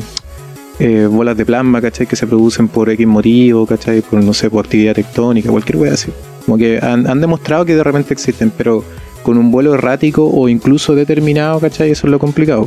[0.80, 2.08] eh, bolas de plasma, ¿cachai?
[2.08, 4.02] Que se producen por X motivo, ¿cachai?
[4.02, 6.12] Por, no sé, por actividad tectónica, cualquier wea así.
[6.46, 8.84] Como que han, demostrado que de repente existen, pero
[9.24, 11.92] con un vuelo errático o incluso determinado, ¿cachai?
[11.92, 12.66] Eso es lo complicado.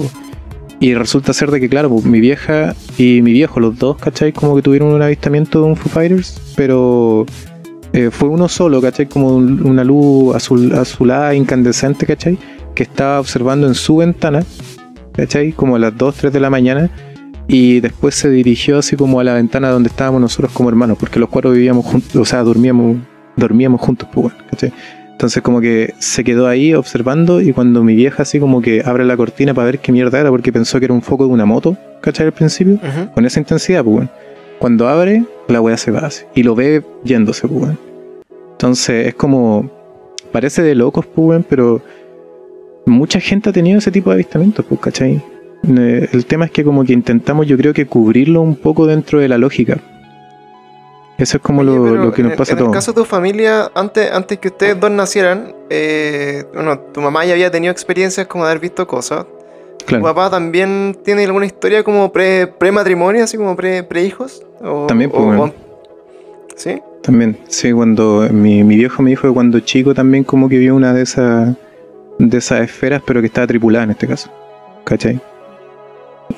[0.78, 4.32] Y resulta ser de que, claro, mi vieja y mi viejo, los dos, ¿cachai?
[4.32, 7.24] Como que tuvieron un avistamiento de un Foo Fighters, pero
[7.92, 9.06] eh, fue uno solo, ¿cachai?
[9.06, 12.36] Como un- una luz azul, azulada, incandescente, ¿cachai?
[12.74, 14.44] Que estaba observando en su ventana,
[15.12, 15.52] ¿cachai?
[15.52, 16.90] Como a las 2, 3 de la mañana.
[17.48, 21.18] Y después se dirigió así como a la ventana donde estábamos nosotros como hermanos, porque
[21.18, 22.96] los cuatro vivíamos juntos, o sea, dormíamos,
[23.36, 24.72] dormíamos juntos, pues, bueno, ¿cachai?
[25.10, 29.04] Entonces como que se quedó ahí observando y cuando mi vieja así como que abre
[29.04, 31.44] la cortina para ver qué mierda era porque pensó que era un foco de una
[31.44, 32.26] moto, ¿cachai?
[32.26, 32.80] Al principio,
[33.14, 34.10] con esa intensidad, pues bueno.
[34.58, 37.78] Cuando abre, la weá se va así y lo ve yéndose, pues bueno.
[38.52, 39.70] Entonces es como,
[40.32, 41.82] parece de locos, pues bueno, pero
[42.86, 45.22] mucha gente ha tenido ese tipo de avistamientos, pues, ¿cachai?
[45.68, 49.18] Eh, El tema es que como que intentamos yo creo que cubrirlo un poco dentro
[49.20, 49.78] de la lógica.
[51.18, 52.74] Eso es como Oye, lo, lo que nos pasa a En el todos.
[52.74, 57.34] caso de tu familia, antes, antes que ustedes dos nacieran, eh, bueno, tu mamá ya
[57.34, 59.26] había tenido experiencias como de haber visto cosas.
[59.86, 64.44] ¿Tu papá también tiene alguna historia como pre- pre-matrimonio, así como pre- pre-hijos?
[64.62, 65.42] O- También, pues, o- bueno.
[65.44, 65.52] o-
[66.56, 66.80] ¿Sí?
[67.02, 70.74] También, sí, cuando mi, mi viejo me dijo que cuando chico también como que vio
[70.76, 71.54] una de esas
[72.18, 74.30] de esas esferas, pero que estaba tripulada en este caso.
[74.84, 75.20] ¿Cachai?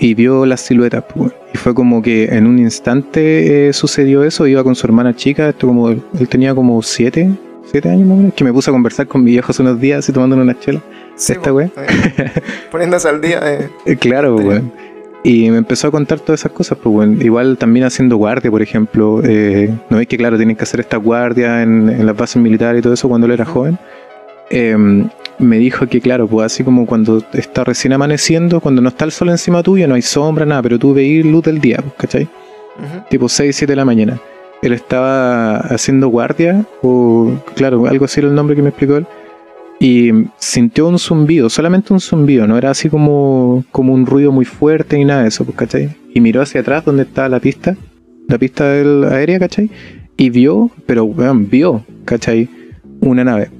[0.00, 1.34] Y vio las siluetas, pues, bueno.
[1.52, 5.48] y fue como que en un instante eh, sucedió eso, iba con su hermana chica,
[5.50, 7.30] esto como él tenía como siete,
[7.70, 9.80] siete años más o menos, que me puse a conversar con mi viejo hace unos
[9.80, 10.80] días, así tomando una chela.
[11.16, 12.30] Sí, Esta pues, eh,
[12.70, 13.40] Poniéndose al día.
[13.44, 13.68] eh.
[13.86, 14.44] Eh, Claro, Sí.
[14.44, 14.72] weón.
[15.26, 17.22] Y me empezó a contar todas esas cosas, pues, weón.
[17.22, 19.22] Igual también haciendo guardia, por ejemplo.
[19.24, 22.80] eh, no es que, claro, tienen que hacer esta guardia en, en las bases militares
[22.80, 23.78] y todo eso cuando él era joven.
[24.50, 24.76] Eh,
[25.38, 29.12] me dijo que, claro, pues así como cuando está recién amaneciendo, cuando no está el
[29.12, 32.22] sol encima tuyo, no hay sombra, nada, pero tú veis luz del día, pues, ¿cachai?
[32.24, 33.04] Ujú.
[33.10, 34.20] Tipo 6, 7 de la mañana.
[34.62, 39.06] Él estaba haciendo guardia, o claro, algo así era el nombre que me explicó él.
[39.80, 44.44] Y sintió un zumbido, solamente un zumbido, no era así como, como un ruido muy
[44.44, 45.96] fuerte ni nada de eso, pues, ¿cachai?
[46.14, 47.76] Y miró hacia atrás donde estaba la pista,
[48.28, 49.70] la pista del aérea, ¿cachai?
[50.16, 52.48] Y vio, pero weón, vio, ¿cachai?
[53.00, 53.50] Una nave.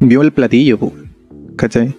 [0.00, 0.78] Vio el platillo,
[1.56, 1.94] ¿cachai?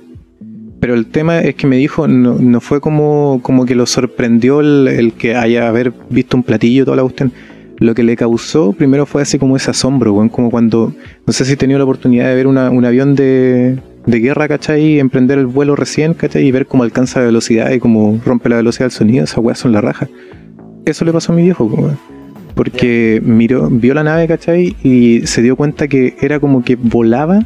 [0.80, 4.62] Pero el tema es que me dijo, no, no fue como, como que lo sorprendió
[4.62, 7.32] el, el que haya haber visto un platillo, toda la cuestión.
[7.78, 10.94] Lo que le causó primero fue así como ese asombro, weón, como cuando,
[11.26, 14.48] no sé si he tenido la oportunidad de ver una- un avión de, de guerra,
[14.48, 15.00] ¿cachai?
[15.00, 16.46] Emprender el vuelo recién, ¿cachai?
[16.46, 19.60] Y ver cómo alcanza la velocidad y cómo rompe la velocidad del sonido, esas weas
[19.60, 20.08] son la raja.
[20.86, 21.98] Eso le pasó a mi viejo, weón.
[22.56, 24.76] Porque miró, vio la nave, ¿cachai?
[24.84, 27.46] Y se dio cuenta que era como que volaba,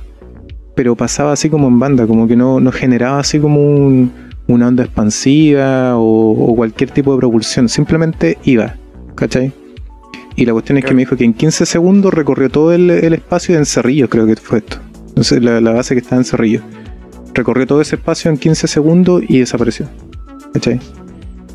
[0.76, 4.12] pero pasaba así como en banda, como que no, no generaba así como un-
[4.48, 8.76] una onda expansiva o, o cualquier tipo de propulsión, simplemente iba,
[9.16, 9.52] ¿cachai?
[10.36, 13.14] Y la cuestión es que me dijo que en 15 segundos recorrió todo el, el
[13.14, 14.78] espacio de Encerrillos, creo que fue esto.
[15.10, 16.62] Entonces la, la base que está en Cerrillos.
[17.34, 19.88] Recorrió todo ese espacio en 15 segundos y desapareció.
[20.54, 20.80] ¿Cachai?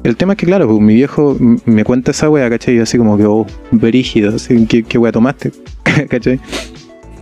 [0.02, 2.76] El tema es que, claro, pues, mi viejo me cuenta esa wea, ¿cachai?
[2.76, 5.52] Y así como que, oh, verígido, así, ¿qué, qué wea tomaste?
[6.08, 6.40] ¿Cachai?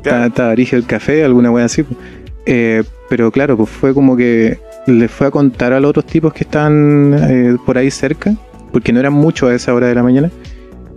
[0.03, 0.27] Claro.
[0.27, 1.85] Estaba rígido el café, alguna wea así.
[2.47, 6.33] Eh, pero claro, pues fue como que le fue a contar a los otros tipos
[6.33, 8.35] que están eh, por ahí cerca,
[8.73, 10.31] porque no eran muchos a esa hora de la mañana.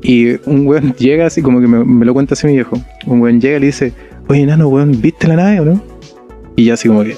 [0.01, 2.81] Y un weón llega así, como que me, me lo cuenta así mi viejo.
[3.05, 3.93] Un weón llega y le dice,
[4.27, 5.81] oye, nano, weón, ¿viste la nave o no?
[6.55, 7.17] Y ya así como que,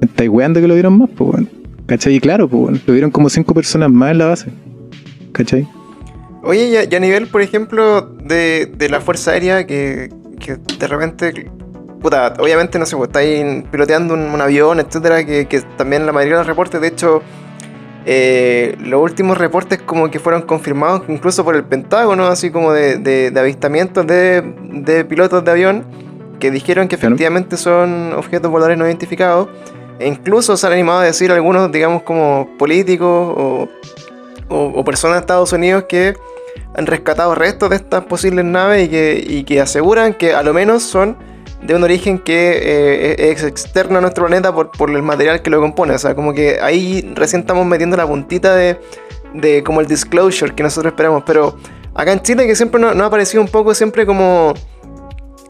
[0.00, 1.10] ¿estáis weando que lo vieron más?
[1.16, 1.48] Pues weón.
[1.86, 2.14] ¿Cachai?
[2.14, 4.50] Y claro, pues weón, lo vieron como cinco personas más en la base.
[5.32, 5.66] ¿Cachai?
[6.42, 10.10] Oye, y a, y a nivel, por ejemplo, de, de la Fuerza Aérea, que,
[10.42, 11.50] que de repente,
[12.00, 16.12] puta, obviamente, no sé, pues, estáis piloteando un, un avión, etcétera, que, que también la
[16.12, 17.22] mayoría de los reportes, de hecho,
[18.04, 22.96] eh, los últimos reportes como que fueron confirmados incluso por el Pentágono, así como de,
[22.98, 25.84] de- de avistamientos de, de pilotos de avión,
[26.40, 29.48] que dijeron que efectivamente son objetos voladores no identificados.
[30.00, 33.68] E incluso se han animado a decir algunos, digamos, como políticos o,
[34.48, 36.14] o- o personas de Estados Unidos que
[36.74, 40.52] han rescatado restos de estas posibles naves y que, y que aseguran que a lo
[40.54, 41.16] menos son
[41.62, 45.50] de un origen que eh, es externo a nuestro planeta por, por el material que
[45.50, 45.94] lo compone.
[45.94, 48.80] O sea, como que ahí recién estamos metiendo la puntita de,
[49.34, 51.22] de como el disclosure que nosotros esperamos.
[51.24, 51.56] Pero
[51.94, 54.54] acá en Chile que siempre nos, nos ha parecido un poco siempre como,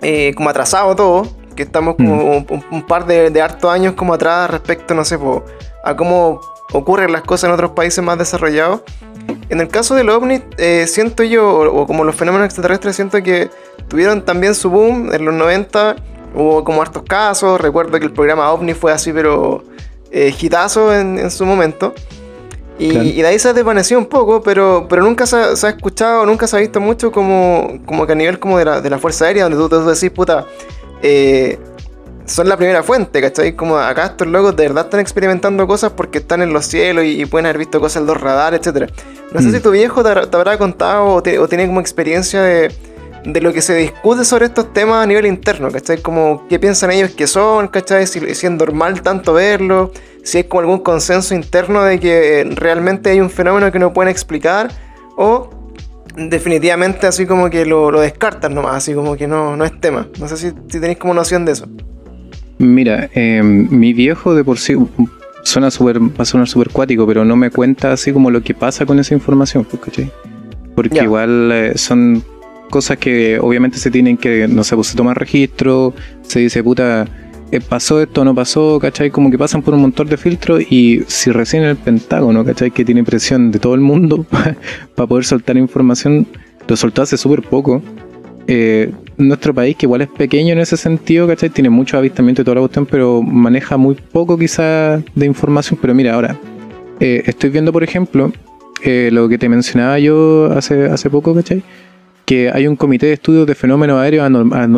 [0.03, 1.27] eh, como atrasado todo.
[1.57, 5.05] Que estamos como un, un- un par de, de hartos años como atrás respecto, no
[5.05, 5.45] sé, po,
[5.85, 6.41] a cómo
[6.73, 8.81] ocurren las cosas en otros países más desarrollados.
[9.53, 13.23] En el caso del ovni, eh, siento yo, o, o como los fenómenos extraterrestres, siento
[13.23, 13.51] que
[13.87, 15.97] tuvieron también su boom en los 90.
[16.35, 17.61] Hubo como hartos casos.
[17.61, 19.63] Recuerdo que el programa OVNI fue así, pero
[20.11, 21.93] eh, hitazo en, en su momento.
[22.79, 26.47] Y, de ahí se ha desvanecido un poco, pero, pero nunca se ha, escuchado, nunca
[26.47, 29.27] se ha visto mucho como, como que a nivel como de la, de la Fuerza
[29.27, 30.47] Aérea, donde tú, tú decís, puta,
[31.03, 31.59] eh,
[32.33, 33.55] son la primera fuente, ¿cachai?
[33.55, 37.25] Como acá estos locos de verdad están experimentando cosas porque están en los cielos y,
[37.27, 38.91] pueden haber visto cosas en los radares, etc.
[39.33, 39.53] No sé mm.
[39.53, 42.75] si tu viejo te, habrá contado o, tiene como experiencia de,
[43.25, 46.01] de, lo que se discute sobre estos temas a nivel interno, ¿cachai?
[46.01, 48.07] Como qué piensan ellos que son, ¿cachai?
[48.07, 49.93] Si, si es normal tanto verlo,
[50.23, 54.11] si hay como algún consenso interno de que realmente hay un fenómeno que no pueden
[54.11, 54.71] explicar
[55.17, 55.51] o
[56.17, 60.09] definitivamente así como que lo, lo descartan nomás, así como que no, no es tema.
[60.19, 61.67] No sé si, si tenéis como noción de eso.
[62.63, 64.77] Mira, em, mi viejo de por sí
[65.43, 68.55] suena super, va a sonar súper cuático, pero no me cuenta así como lo que
[68.55, 70.13] pasa con esa información, pues, ¿cachai?
[70.77, 72.23] Porque igual eh, son
[72.71, 77.09] cosas que obviamente se tienen que, no sé, pues se toma registro, se dice, puta,
[77.51, 79.11] eh, pasó esto, no pasó, ¿cachai?
[79.11, 82.71] Como que pasan por un montón de filtros y si recién el Pentágono, ¿cachai?
[82.71, 84.25] Que tiene presión de todo el mundo
[84.95, 86.29] para poder soltar información,
[86.69, 87.83] lo soltó hace súper poco.
[88.47, 91.51] Eh, nuestro país, que igual es pequeño en ese sentido, ¿cachai?
[91.51, 95.79] Tiene mucho avistamiento y toda la cuestión, pero maneja muy poco quizás de información.
[95.81, 96.39] Pero mira, ahora,
[97.01, 98.33] eh, estoy viendo, por ejemplo,
[98.83, 101.63] eh, lo que te mencionaba yo hace, hace poco, ¿cachai?
[102.25, 104.25] Que hay un comité de estudios de fenómenos aéreos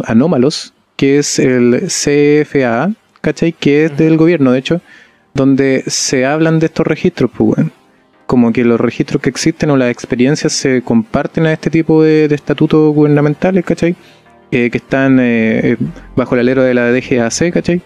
[0.06, 3.52] anómalos, que es el CFA, ¿cachai?
[3.52, 4.80] Que es del gobierno, de hecho,
[5.34, 7.84] donde se hablan de estos registros, pues, bueno
[8.26, 12.24] como que los registros que existen o las experiencias se comparten a este tipo de,
[12.26, 13.96] estatutos gubernamentales, ¿cachai?
[14.54, 15.76] Eh, que están eh, eh,
[16.14, 17.82] bajo el alero de la DGAC, ¿cachai?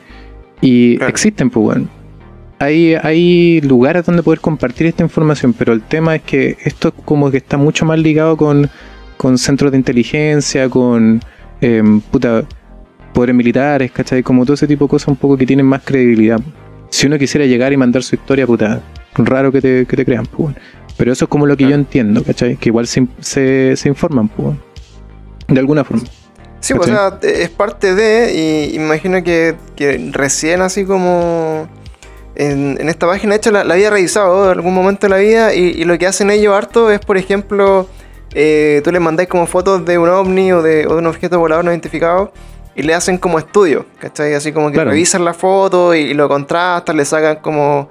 [0.60, 1.88] Y existen, pues bueno.
[2.58, 7.30] Hay, hay lugares donde poder compartir esta información, pero el tema es que esto como
[7.30, 8.68] que está mucho más ligado con,
[9.16, 11.22] con centros de inteligencia, con
[11.62, 12.44] em, puta,
[13.14, 14.22] poderes militares, ¿cachai?
[14.22, 16.38] Como todo ese tipo de cosas un poco que tienen más credibilidad.
[16.90, 18.82] Si uno quisiera llegar y mandar su historia, puta,
[19.16, 20.54] raro que te, que te crean, pues.
[20.98, 22.56] Pero eso es como lo que yo entiendo, ¿cachai?
[22.56, 24.54] Que igual se, se, informan, pues.
[25.46, 26.02] De alguna forma.
[26.60, 31.68] Sí, pues, o sea, es parte de, y imagino que, que recién así como
[32.34, 35.54] en, en, esta página, de hecho la, había revisado en algún momento de la vida,
[35.54, 37.88] y, lo que hacen ellos harto es, por ejemplo,
[38.34, 41.70] eh, tú les mandáis como fotos de un ovni o de, un objeto volador no
[41.70, 42.32] identificado,
[42.74, 44.34] y le hacen como estudio, ¿cachai?
[44.34, 47.88] Así como que revisan la foto y, y, lo contrastan, le sacan como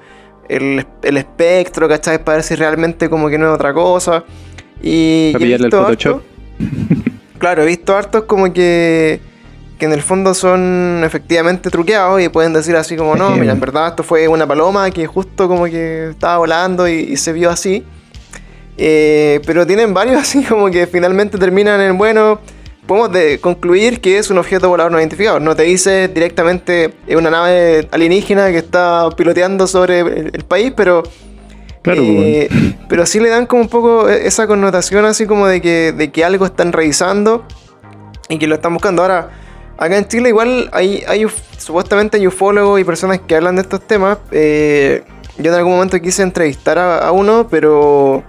[0.49, 2.23] el, espectro, ¿cachai?
[2.23, 4.23] Para ver si realmente como que no es otra cosa.
[4.81, 6.21] Y, Para el Photoshop.
[7.37, 9.19] Claro, he visto hartos como que,
[9.77, 13.59] que en el fondo son efectivamente truqueados y pueden decir así como, no, mira, en
[13.59, 17.83] verdad esto fue una paloma que justo como que estaba volando y, se vio así.
[18.77, 22.39] Eh, pero tienen varios así como que finalmente terminan en, bueno,
[22.87, 25.39] podemos concluir que es un objeto volador no identificado.
[25.39, 31.03] No te dice directamente es una nave alienígena que está piloteando sobre el, país, pero.
[31.87, 32.49] Claro, eh,
[32.89, 36.11] pero sí le dan como un poco e, esa connotación así como de que, de
[36.11, 37.45] que algo están revisando
[38.29, 39.01] y que lo están buscando.
[39.01, 39.29] Ahora,
[39.77, 41.25] acá en Chile igual hay, hay
[41.57, 44.17] supuestamente hay ufólogos y personas que hablan de estos temas.
[44.31, 45.03] Eh,
[45.37, 48.23] yo en algún momento quise entrevistar a uno, pero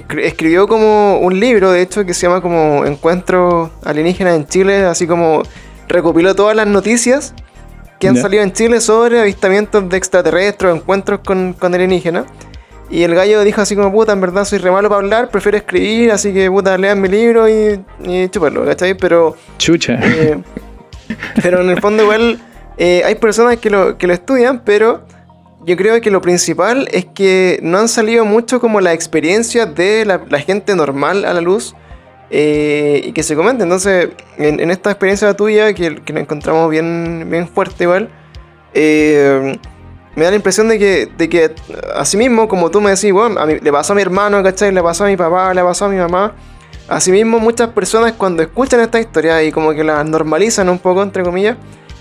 [0.00, 4.84] que escribió como un libro, de hecho, que se llama como Encuentros alienígenas en Chile,
[4.84, 5.42] así como
[5.88, 7.34] recopiló todas las noticias
[8.00, 12.24] que han salido en Chile sobre avistamientos de extraterrestres, encuentros con, alienígenas.
[12.94, 15.58] Y el gallo dijo así como, puta, en verdad soy re malo para hablar, prefiero
[15.58, 18.94] escribir, así que puta, lean mi libro y, y chúpalo, ¿cachai?
[18.94, 19.34] Pero...
[19.58, 19.94] Chucha.
[19.94, 20.40] Eh,
[21.42, 22.40] pero en el fondo igual
[22.78, 25.04] eh, hay personas que lo, que lo estudian, pero
[25.66, 30.04] yo creo que lo principal es que no han salido mucho como la experiencia de
[30.04, 31.74] la, gente normal a la luz
[32.30, 33.64] eh, y que se comente.
[33.64, 38.08] Entonces, en, esta experiencia tuya, que, que la encontramos bien, bien fuerte igual,
[38.72, 39.58] eh,
[40.16, 41.54] me da la impresión de que, de que
[41.94, 44.72] así mismo, como tú me decís, bueno, a mí, le pasó a mi hermano, ¿cachai?
[44.72, 46.34] Le pasó a mi papá, le pasó a mi mamá.
[46.88, 51.22] Asimismo, muchas personas cuando escuchan esta historia y como que la normalizan un poco, entre
[51.22, 51.56] comillas,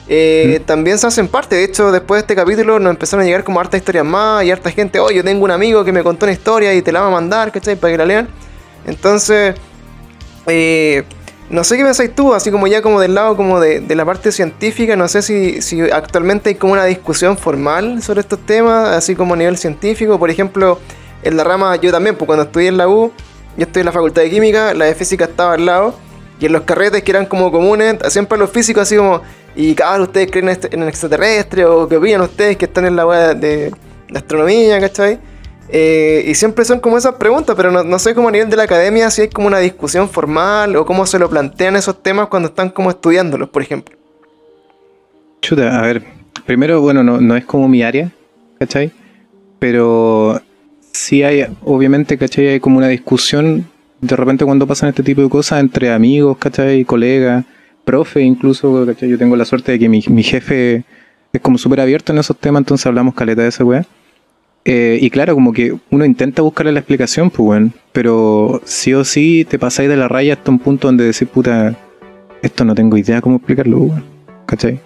[0.07, 1.55] eh, también se hacen parte.
[1.55, 4.51] De hecho, después de este capítulo nos empezaron a llegar como hartas historias más y
[4.51, 7.01] harta gente, oh, yo tengo un amigo que me contó una historia y te la
[7.01, 7.75] va a mandar, ¿cachai?
[7.77, 8.27] Para que la lean.
[8.85, 9.55] Entonces,
[10.47, 11.03] eh,
[11.49, 14.31] no sé qué pensáis tú, así como ya como del lado como de, la parte
[14.31, 19.15] científica, no sé si, si, actualmente hay como una discusión formal sobre estos temas, así
[19.15, 20.17] como a nivel científico.
[20.17, 20.79] Por ejemplo,
[21.21, 23.11] en la rama, yo también, pues cuando estudié en la U,
[23.57, 25.95] yo estoy en la facultad de química, la de física estaba al lado,
[26.39, 29.21] y en los carretes que eran como comunes, siempre los físicos así como
[29.55, 33.05] y cada ustedes creen en el extraterrestre o qué opinan ustedes que están en la
[33.05, 33.71] web de,
[34.15, 35.19] astronomía, ¿cachai?
[35.69, 38.63] Eh, y siempre son como esas preguntas, pero no, sé cómo a nivel de la
[38.63, 42.49] academia si hay como una discusión formal o cómo se lo plantean esos temas cuando
[42.49, 43.95] están como estudiándolos, por ejemplo.
[45.41, 46.03] Chuta, a ver,
[46.45, 48.11] primero, bueno, no, no es como mi área,
[48.59, 48.91] ¿cachai?
[49.59, 50.41] Pero
[50.91, 52.47] sí hay, obviamente, ¿cachai?
[52.47, 53.67] Hay como una discusión
[54.01, 56.83] de repente cuando pasan este tipo de cosas entre amigos, ¿cachai?
[56.83, 57.45] Colegas,
[57.85, 59.09] profe incluso, ¿cachai?
[59.09, 60.83] Yo tengo la suerte de que mi, mi jefe
[61.31, 63.85] es como súper abierto en esos temas, entonces hablamos caleta de esa weá.
[64.65, 69.03] Eh, y claro, como que uno intenta buscarle la explicación, pues bueno, pero sí o
[69.03, 71.75] sí te pasáis de la raya hasta un punto donde decís, puta,
[72.41, 73.89] esto no tengo idea cómo explicarlo.
[74.45, 74.79] ¿Cachai?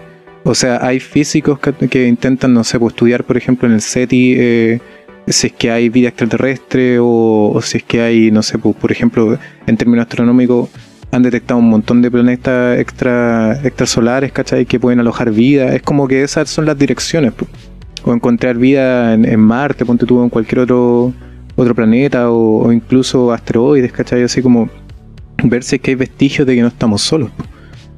[0.44, 4.36] O sea, hay físicos que, intentan, no sé, pues estudiar, por ejemplo, en el SETI,
[4.38, 4.80] eh,
[5.28, 8.92] si es que hay vida extraterrestre o, si es que hay, no sé, pues, por
[8.92, 10.70] ejemplo, en términos astronómicos,
[11.12, 14.66] han detectado un montón de planetas extra, extrasolares, ¿cachai?
[14.66, 15.74] Que pueden alojar vida.
[15.76, 17.50] Es como que esas son las direcciones, pues
[18.08, 21.14] o encontrar vida en, Marte, ponte tú en cualquier otro,
[21.56, 24.24] otro planeta o, incluso asteroides, ¿cachai?
[24.24, 24.70] Así como
[25.44, 27.30] ver si es que hay vestigios de que no estamos solos.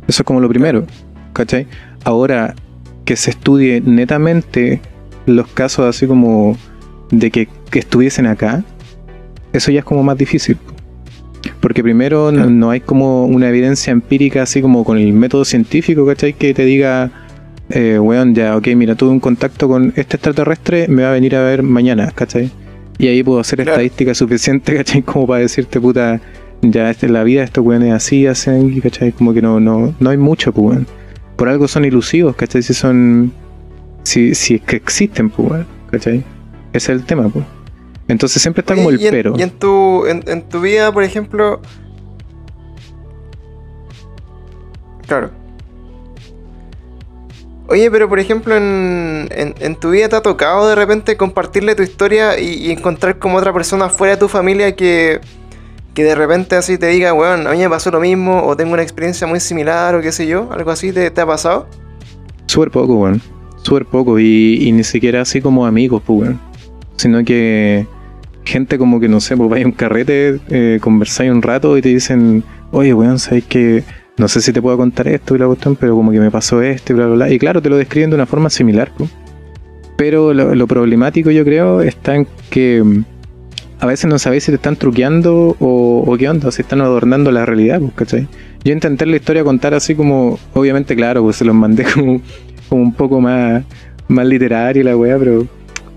[0.08, 0.86] Eso es como lo primero,
[1.34, 1.68] ¿cachai?
[2.04, 2.56] Ahora,
[3.06, 4.82] que se estudie netamente
[5.26, 6.58] los casos así como
[7.12, 8.64] de que, estuviesen acá,
[9.54, 10.58] eso ya es como más difícil.
[11.62, 16.06] Porque primero no, no, hay como una evidencia empírica así como con el método científico,
[16.06, 16.34] ¿cachai?
[16.34, 17.12] Que te diga,
[17.70, 21.36] eh, weón, ya, ok, mira, tuve un contacto con este extraterrestre, me va a venir
[21.36, 22.52] a ver mañana, ¿cachai?
[22.98, 25.04] Y ahí puedo hacer estadística suficiente, ¿cachai?
[25.04, 26.20] Como para decirte, puta,
[26.62, 29.12] ya esta es la vida, estos weones así hacen, ¿cachai?
[29.12, 30.88] Como que no, no, no hay mucho, pues, weón.
[31.36, 32.62] Por algo son ilusivos, ¿cachai?
[32.64, 33.32] Si son.
[34.04, 36.24] Si, si es que existen, pues, weón, ¿cachai?
[36.74, 37.46] Ese es el tema, pues.
[38.08, 39.36] Entonces siempre está como el pero.
[39.38, 41.62] Y en tu, en, en tu vida, por ejemplo.
[45.06, 45.39] Claro.
[47.70, 52.40] Oye, pero por ejemplo, en, tu vida te ha tocado de repente compartirle tu historia
[52.40, 55.22] y, encontrar como otra persona fuera de tu familia que,
[55.94, 58.74] que de repente así te diga, weón, a mí me pasó lo mismo, o tengo
[58.74, 61.68] una experiencia muy similar, o qué sé yo, algo así, ¿te, ha pasado?
[62.48, 63.22] Súper poco, weón.
[63.62, 66.40] Súper poco, y, ni siquiera así como amigos, pues, weón.
[66.96, 67.86] Sino que
[68.46, 71.84] gente como que, no sé, pues vaya a un carrete, eh, conversáis un rato y
[71.84, 73.84] te dicen, oye, weón, ¿sabes que
[74.20, 76.62] no sé si te puedo contar esto y la cuestión, pero como que me pasó
[76.62, 77.30] esto y bla, bla, bla.
[77.30, 78.92] Y claro, te lo describen de una forma similar.
[79.96, 83.04] Pero lo, problemático yo creo está en que mm,
[83.80, 87.46] a veces no sabéis si te están truqueando o, qué onda, si están adornando la
[87.46, 88.28] realidad, pues, ¿cachai?
[88.66, 92.22] Yo intenté la historia contar así como, obviamente, claro, pues se los mandé como,
[92.68, 93.64] como un poco más,
[94.10, 95.48] más literario la weá, pero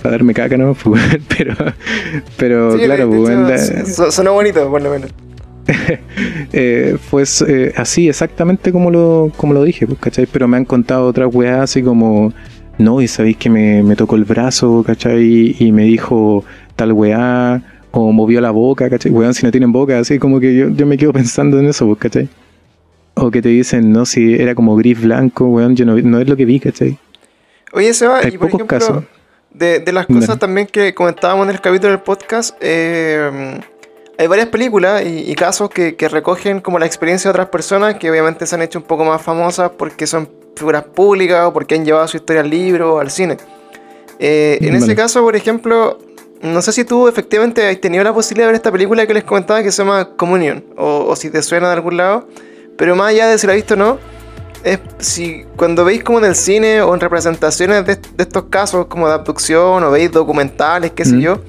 [0.01, 0.77] para darme caca, ¿no?
[1.37, 1.55] pero,
[2.37, 5.11] pero claro, pues, sonó bonito, por lo menos.
[6.53, 10.27] eh, pues eh, así, exactamente como lo, como lo dije, pues, ¿cachai?
[10.27, 12.33] Pero me han contado otras weas así como,
[12.79, 15.57] no, y sabéis que me, tocó el brazo, ¿cachai?
[15.59, 16.45] Y me dijo
[16.77, 19.13] tal weá, o movió la boca, ¿cachai?
[19.13, 21.87] Weón, si no tienen boca, así como que yo, yo me quedo pensando en eso,
[21.87, 22.29] pues, ¿cachai?
[23.15, 26.29] O que te dicen, no, si era como gris blanco, weón, yo no, no es
[26.29, 26.99] lo que vi, ¿cachai?
[27.73, 29.05] Oye, Seba, y por ejemplo, casos.
[29.51, 33.61] De, de las cosas también que comentábamos en el capítulo del podcast, eh
[34.23, 38.47] hay varias películas y, casos que, recogen como la experiencia de otras personas que obviamente
[38.47, 42.07] se han hecho un poco más famosas porque son figuras públicas o porque han llevado
[42.07, 43.37] su historia al libro o al cine.
[44.21, 45.99] Eh, en ese caso, por ejemplo,
[46.41, 49.25] no sé si tú efectivamente has tenido la posibilidad de ver esta película que les
[49.25, 52.29] comentaba que se llama Communion o, si te suena de algún lado,
[52.79, 53.99] pero más allá de si la has visto o no,
[54.63, 59.09] es si cuando veis como en el cine o en representaciones de, estos casos como
[59.09, 61.41] de abducción o veis documentales, qué sé yo,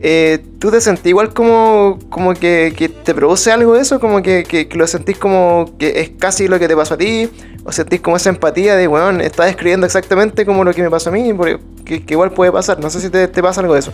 [0.00, 3.98] eh, ¿tú te sentís igual como, como que, te produce algo eso?
[3.98, 7.28] Como que, lo sentís como que es casi lo que te pasó a ti,
[7.64, 11.10] o sentís como esa empatía de, weón, estás escribiendo exactamente como lo que me pasó
[11.10, 13.92] a mí, porque, que, igual puede pasar, no sé si te, pasa algo de eso.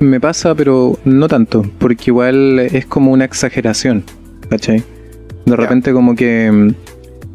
[0.00, 4.04] Me pasa, pero no tanto, porque igual es como una exageración,
[4.48, 4.82] ¿cachai?
[5.44, 6.72] De repente como que,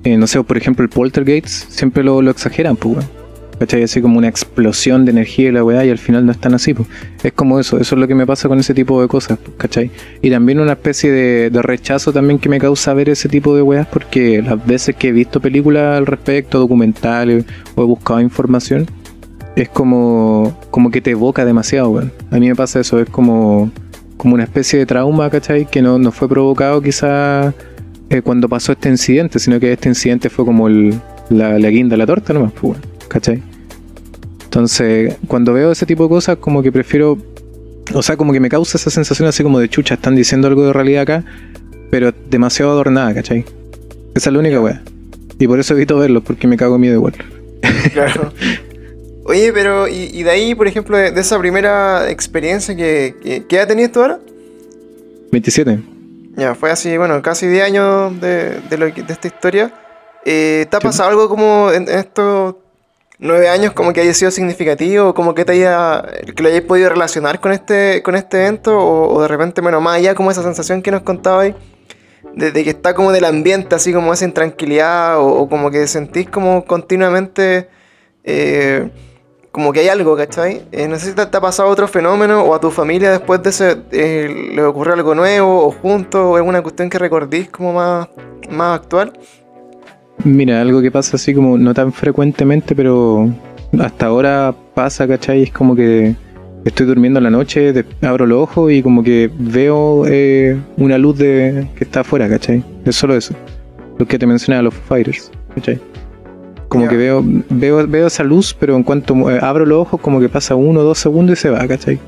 [0.04, 3.19] eh, no sé, por ejemplo el Poltergeist siempre lo, lo exageran, pues, weón.
[3.60, 3.84] ¿Cachai?
[3.84, 6.74] Así como una explosión de energía y la weá, y al final no están así,
[6.74, 6.88] pues.
[7.24, 9.92] Es como eso, eso es lo que me pasa con ese tipo de cosas, ¿cachai?
[10.22, 13.86] Y también una especie de, rechazo también que me causa ver ese tipo de weas,
[13.88, 18.88] porque las veces que he visto películas al respecto, documentales, o he buscado información,
[19.56, 22.14] es como, como que te evoca demasiado, weón.
[22.32, 23.72] A mí me pasa eso, es como,
[24.16, 25.66] como una especie de trauma, ¿cachai?
[25.66, 27.54] Que no, no fue provocado quizá
[28.10, 32.06] eh, cuando pasó este incidente, sino que este incidente fue como la, la guinda, la
[32.08, 33.44] torta nomás, pues, ¿cachai?
[34.50, 37.20] Entonces, cuando veo ese tipo de cosas, como que prefiero.
[37.94, 40.66] O sea, como que me causa esa sensación así como de chucha, están diciendo algo
[40.66, 41.24] de realidad acá,
[41.92, 43.46] pero demasiado adornada, ¿cachai?
[44.16, 44.82] Esa es la única weá.
[45.38, 47.14] Y por eso evito verlo, porque me cago en miedo igual.
[47.94, 48.34] Claro.
[49.26, 53.68] Oye, pero, ¿y, de ahí, por ejemplo, de, esa primera experiencia que, que, ¿qué edad
[53.68, 54.20] tenías tú ahora?
[55.32, 55.80] 27.
[56.38, 59.72] Ya, fue así, bueno, casi 10 años de, de, esta historia.
[60.26, 62.64] Eh, ¿Te ha pasado algo como en, esto
[63.20, 66.04] nueve años como que haya sido significativo, como que te haya,
[66.36, 69.98] que lo hayáis podido relacionar con este, con este evento, o, de repente, bueno, más
[69.98, 71.54] allá como esa sensación que nos contabais,
[72.34, 76.64] de, que está como del ambiente, así como esa intranquilidad, o, como que sentís como
[76.66, 77.70] continuamente,
[78.24, 78.90] eh,
[79.52, 80.66] como que hay algo, ¿cachai?
[80.72, 83.50] Eh, no sé si te, ha pasado otro fenómeno, o a tu familia después de
[83.50, 88.08] ese, eh, le ocurrió algo nuevo, o junto, o alguna cuestión que recordís como más,
[88.50, 89.12] más actual.
[90.24, 93.34] Mira, algo que pasa así como no tan frecuentemente, pero
[93.80, 95.44] hasta ahora pasa, ¿cachai?
[95.44, 96.16] Es como que
[96.66, 101.18] estoy durmiendo en la noche, abro los ojos y como que veo eh, una luz
[101.18, 102.64] de que está afuera, ¿cachai?
[102.86, 103.34] Es solo eso.
[103.98, 105.80] Lo que te mencionaba, los fighters, ¿cachai?
[106.68, 110.20] Como que veo, veo, veo esa luz, pero en cuanto eh, abro los ojos, como
[110.20, 112.00] que pasa uno o dos segundos y se va, ¿cachai?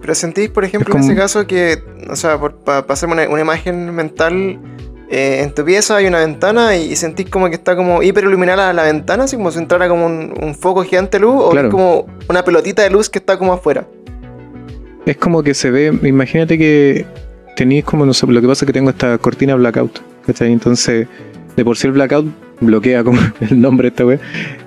[0.00, 1.78] Pero sentís, por ejemplo, en ese caso que,
[2.10, 4.60] o sea, para hacerme una imagen mental,
[5.08, 8.82] eh, en tu pieza hay una ventana y, sentís como que está como hiperiluminada la
[8.82, 12.44] ventana, así como si entrara como un, foco gigante de luz, o es como una
[12.44, 13.86] pelotita de luz que está como afuera.
[15.04, 17.06] Es como que se ve, imagínate que
[17.54, 20.50] tenéis como, no sé, lo que pasa es que tengo esta cortina blackout, ¿cachai?
[20.50, 21.06] Entonces,
[21.56, 22.26] de por sí el blackout
[22.60, 24.20] bloquea como el nombre de esta web,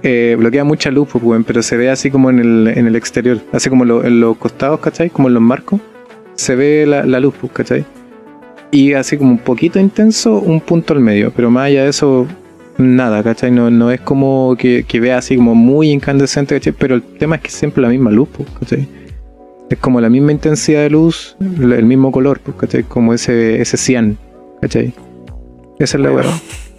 [0.04, 3.84] eh, bloquea mucha luz, pues, pero se ve así como en el, exterior, así como
[3.84, 5.10] en los costados, ¿cachai?
[5.10, 5.82] Como en los marcos,
[6.36, 7.86] se ve la, la luz, pues, ¿cachai?
[8.72, 12.28] Y así como un poquito intenso, un punto al medio, pero más allá de eso,
[12.78, 13.52] nada, ¿cachai?
[13.52, 16.74] No, no es como que, que vea así como muy incandescente, ¿cachai?
[16.74, 18.88] Pero el tema es que siempre la misma luz, ¿cachai?
[19.70, 22.84] Es como la misma intensidad de luz, el mismo color, ¿cachai?
[22.84, 24.18] Como ese, ese cian,
[24.62, 24.94] ¿cachai?
[25.80, 26.34] Esa es la verdad.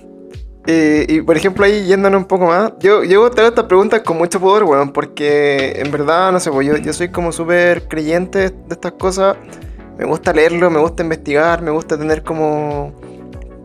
[0.67, 4.03] Eh, y por ejemplo, ahí yéndonos un poco más, yo llego a tener estas preguntas
[4.03, 7.89] con mucho poder, weón, porque en verdad, no sé, pues yo, yo soy como súper
[7.89, 9.37] creyente de estas cosas
[10.01, 12.95] me gusta leerlo, me gusta investigar, me gusta tener como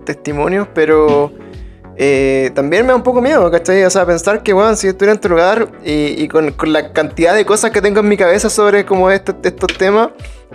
[0.05, 1.31] testimonios, pero
[1.95, 3.85] eh, también me da un poco miedo, ¿cachai?
[3.85, 7.45] O sea, pensar que, bueno, si estuviera en tu lugar y, con, la cantidad de
[7.45, 9.37] cosas que tengo en mi cabeza sobre como estos
[9.77, 10.09] temas,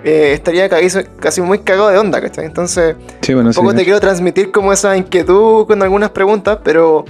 [0.05, 2.45] eh, estaría casi, muy cagado de onda, ¿cachai?
[2.45, 2.95] Entonces,
[3.31, 7.07] un poco te quiero transmitir como esa inquietud con algunas preguntas, pero,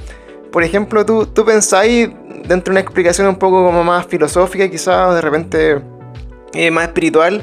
[0.53, 2.09] por ejemplo, tú, tú pensáis
[2.47, 5.83] dentro de una explicación un poco como más filosófica, quizás, o de repente
[6.53, 7.43] eh, más espiritual,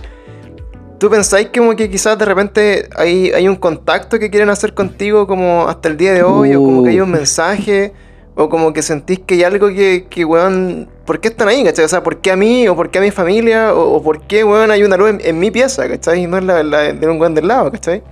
[0.99, 5.27] ¿Tú pensáis como que quizás de repente hay, hay un contacto que quieren hacer contigo
[5.27, 6.55] como hasta el día de hoy?
[6.55, 7.13] O como que hay un uh.
[7.13, 7.93] mensaje?
[8.35, 11.85] ¿O como que sentís que hay algo que, que weón, ¿por qué están ahí, cachai?
[11.85, 12.67] O sea, ¿por qué a mí?
[12.67, 13.73] ¿O por qué a mi familia?
[13.73, 16.23] ¿O, por qué, weón, hay una luz en, mi pieza, cachai?
[16.23, 18.03] Y no es la, de un weón del lado, cachai?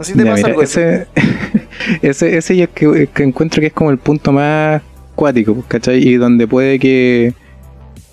[0.00, 1.06] Si te pasa algo ese,
[2.02, 4.82] ese, ese yo que, que encuentro que es como el punto más
[5.14, 6.06] cuático, ¿cachai?
[6.06, 7.32] Y donde puede que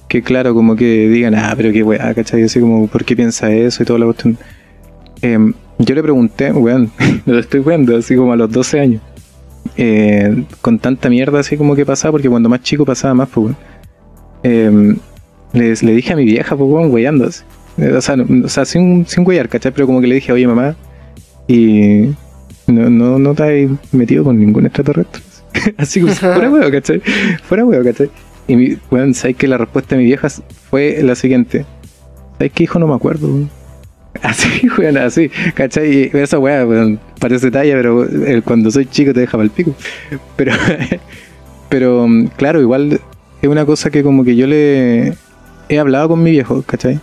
[0.07, 2.43] que claro, como que digan, ah, pero qué weá, ¿cachai?
[2.43, 4.37] Así como, ¿por qué piensa eso y toda la cuestión?
[5.21, 6.91] Em, yo le pregunté, weón,
[7.25, 9.01] lo estoy viendo, así como a los 12 años,
[9.77, 13.45] eh, con tanta mierda así como que pasaba, porque cuando más chico pasaba más, pues,
[13.45, 13.57] weón.
[14.43, 14.95] Eh,
[15.53, 17.43] le dije a mi vieja, pues, weón, weyando así.
[17.77, 19.71] O sea, o sea sin, sin weyar, ¿cachai?
[19.71, 20.75] Pero como que le dije, oye, mamá,
[21.47, 22.09] y
[22.67, 25.21] no, no, no te has metido con ningún extraterrestre.
[25.77, 27.01] así como, fuera weón, ¿cachai?
[27.43, 28.09] Fuera weón, ¿cachai?
[28.47, 30.27] Y mi, weón, ¿sabes que la respuesta de mi vieja
[30.69, 31.65] fue la siguiente?
[32.37, 32.79] ¿Sabes qué hijo?
[32.79, 33.29] No me acuerdo,
[34.21, 36.11] Así, weón, así, ¿cachai?
[36.13, 38.07] Esa weá, weón, parece talla, pero
[38.45, 39.73] cuando soy chico te deja para el pico.
[40.35, 40.51] Pero,
[41.69, 42.99] pero, claro, igual
[43.41, 45.13] es una cosa que como que yo le
[45.69, 46.99] he hablado con mi viejo, ¿cachai?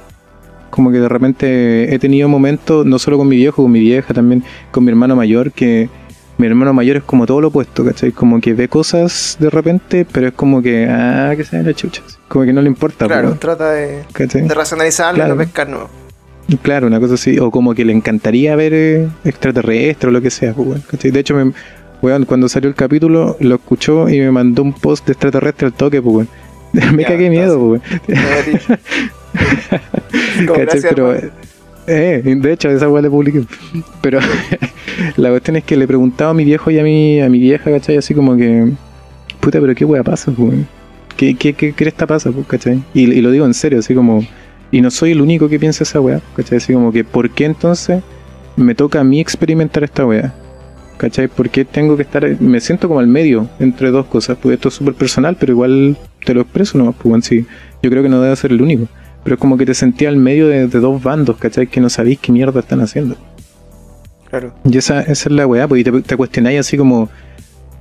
[0.71, 4.15] Como que de repente he tenido momentos, no solo con mi viejo, con mi vieja,
[4.15, 5.89] también con mi hermano mayor, que
[6.41, 8.13] mi hermano mayor es como todo lo opuesto, ¿cachai?
[8.13, 12.03] Como que ve cosas de repente, pero es como que, ah, que se la chucha.
[12.29, 13.07] Como que no le importa.
[13.07, 15.35] Claro, trata de, de racionalizarlo claro.
[15.35, 15.89] y no pescar no.
[16.63, 17.39] Claro, una cosa así.
[17.39, 21.11] O como que le encantaría ver eh, extraterrestre o lo que sea, pues, ¿cachai?
[21.11, 21.53] De hecho, me,
[22.25, 26.01] cuando salió el capítulo, lo escuchó y me mandó un post de extraterrestre al toque,
[26.01, 26.27] pues,
[26.73, 27.83] me cagué miedo, pues.
[31.87, 33.45] Eh, de hecho, esa weá le publiqué.
[34.01, 34.21] Pero
[35.17, 37.71] la cuestión es que le preguntaba a mi viejo y a mi, a mi vieja,
[37.71, 37.97] ¿cachai?
[37.97, 38.71] Así como que,
[39.41, 40.55] puta, pero qué weá pasa, pues.
[41.17, 42.83] ¿Qué, qué, qué cresta pasa, pues, cachai?
[42.95, 44.25] Y, y, lo digo en serio, así como,
[44.71, 46.59] y no soy el único que piensa esa weá, ¿cachai?
[46.59, 48.03] Así como que, ¿por qué entonces
[48.57, 50.35] me toca a mí experimentar esta weá?
[50.97, 51.29] ¿Cachai?
[51.29, 54.37] ¿Por qué tengo que estar, me siento como al medio entre dos cosas?
[54.37, 55.97] Pues esto es súper personal, pero igual
[56.27, 57.47] te lo expreso no pues, sí.
[57.83, 58.87] Yo creo que no debe ser el único.
[59.25, 61.67] Pero es como que te sentía al medio de, dos bandos, ¿cachai?
[61.67, 63.17] Que no sabéis qué mierda están haciendo.
[64.31, 64.53] Claro.
[64.65, 67.09] Y esa, esa es la weá, pues, y te, te cuestionáis así como.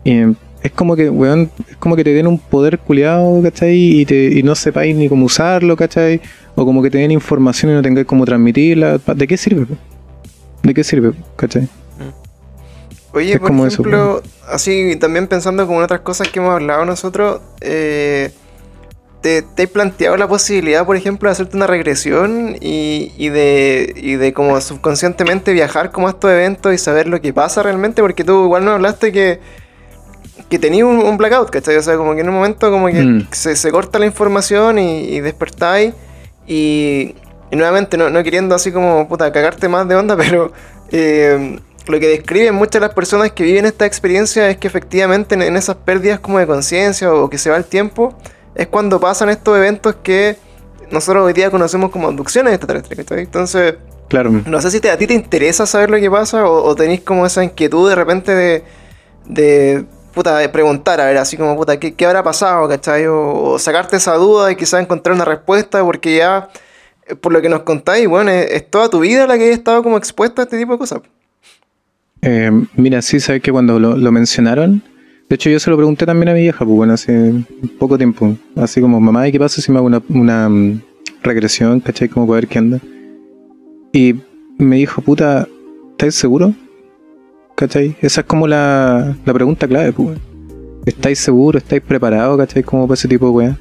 [0.06, 3.78] Eh, es como que, weón, es como que te den un poder culiado, ¿cachai?
[4.02, 6.22] Y, te, y no sepáis ni cómo usarlo, ¿cachai?
[6.56, 8.98] O como que te den información y no tengáis cómo transmitirla.
[8.98, 9.68] ¿De qué sirve?
[10.64, 11.70] ¿De qué sirve, cachai?
[13.14, 16.52] Oye, Es por como eso, ejemplo, así también pensando como en otras cosas que hemos
[16.52, 18.32] hablado nosotros, eh,
[19.22, 23.94] ¿te, te has planteado la posibilidad, por ejemplo, de hacerte una regresión y, y de,
[23.96, 28.02] y de como subconscientemente viajar como a estos eventos y saber lo que pasa realmente?
[28.02, 29.40] Porque tú igual nos hablaste que,
[30.50, 31.76] que tenías un, un blackout, ¿cachai?
[31.78, 33.28] O sea, como que en un momento como que Mm.
[33.32, 35.94] se, se corta la información y, y despertáis
[36.48, 37.16] y,
[37.52, 40.52] y nuevamente no, no queriendo así como, puta, cagarte más de onda, pero...
[40.92, 45.34] eh, lo que describen muchas de las personas que viven esta experiencia es que efectivamente
[45.34, 48.16] en, en esas pérdidas como de conciencia o que se va el tiempo,
[48.56, 50.38] es cuando pasan estos eventos que
[50.92, 52.98] nosotros hoy día conocemos como abducciones extraterrestres.
[53.00, 53.24] ¿cachai?
[53.24, 53.76] Entonces,
[54.08, 54.32] Claro.
[54.32, 57.02] no sé si te- a ti te interesa saber lo que pasa o, o tenéis
[57.02, 58.64] como esa inquietud de repente de,
[59.26, 62.68] de, puta, de preguntar, a ver, así como, puta, ¿qué, qué habrá pasado?
[62.68, 63.06] ¿cachai?
[63.06, 66.50] O, o sacarte esa duda y quizás encontrar una respuesta porque ya,
[67.08, 69.58] eh, por lo que nos contáis, bueno, es, es toda tu vida la que has
[69.58, 71.02] estado como expuesta a este tipo de cosas.
[72.22, 74.84] Eh, mira, sí, sabes que cuando lo, lo mencionaron,
[75.30, 77.34] de hecho yo se lo pregunté también a mi vieja, pues bueno, hace
[77.78, 80.82] poco tiempo, así como, mamá, ¿y qué pasa si me hago una, una mm,
[81.22, 82.10] regresión, cachai?
[82.10, 82.80] Como para ver qué anda.
[83.94, 84.16] Y
[84.58, 85.48] me dijo, puta,
[85.92, 86.54] ¿estáis seguro?
[87.56, 87.96] ¿Cachai?
[88.02, 90.18] Esa es como la, la pregunta clave, pues.
[90.86, 91.62] ¿Estáis seguros?
[91.62, 92.64] ¿Estáis preparados, cachai?
[92.64, 93.60] Como para ese tipo de weá.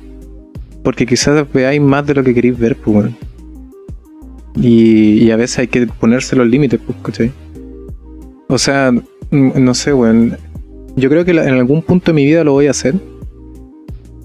[0.83, 3.16] Porque quizás veáis más de lo que queréis ver, pues, weón.
[4.57, 7.33] Y, y a veces hay que ponerse los límites, pues, ¿cachai?
[8.49, 8.93] O sea,
[9.31, 10.39] no sé, weón.
[10.99, 12.95] Yo creo que en algún punto de mi vida lo voy a hacer.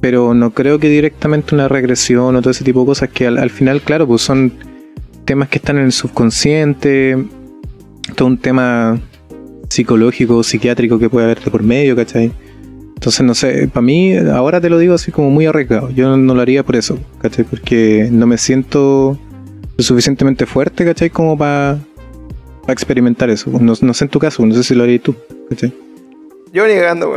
[0.02, 3.38] Pero no creo que directamente una regresión o todo ese tipo de cosas que al,
[3.38, 4.52] al final, claro, pues son
[5.26, 7.24] temas que están en el subconsciente.
[8.16, 9.00] Todo un tema
[9.70, 12.32] psicológico, psiquiátrico que puede haber de por medio, ¿cachai?
[12.96, 15.90] Entonces, no sé, para mí, ahora te lo digo así como muy arriesgado.
[15.92, 17.44] Yo no lo haría por eso, ¿cachai?
[17.44, 19.18] Porque no me siento
[19.76, 21.10] lo suficientemente fuerte, ¿cachai?
[21.10, 21.80] Como para
[22.68, 23.52] experimentar eso.
[23.60, 25.16] No, no sé en tu caso, no sé si lo harías tú,
[25.50, 25.74] ¿cachai?
[26.54, 27.00] Yo weón.
[27.00, 27.10] No,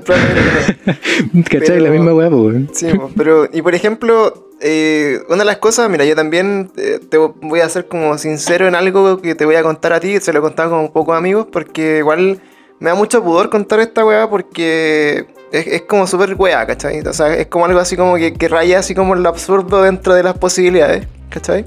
[0.00, 1.44] probablemente no.
[1.50, 1.78] ¿Cachai?
[1.78, 2.70] La misma weá, pues, weón.
[2.72, 6.98] Sí, po, pero, y por ejemplo, eh, una de las cosas, mira, yo también eh,
[7.08, 10.18] te voy a ser como sincero en algo que te voy a contar a ti,
[10.18, 12.40] se lo he contado con pocos amigos, porque igual
[12.80, 17.00] me da mucho pudor contar esta weá porque es, es como súper weá, ¿cachai?
[17.02, 20.14] O sea, es como algo así como que, que raya así como lo absurdo dentro
[20.14, 21.64] de las posibilidades, ¿cachai?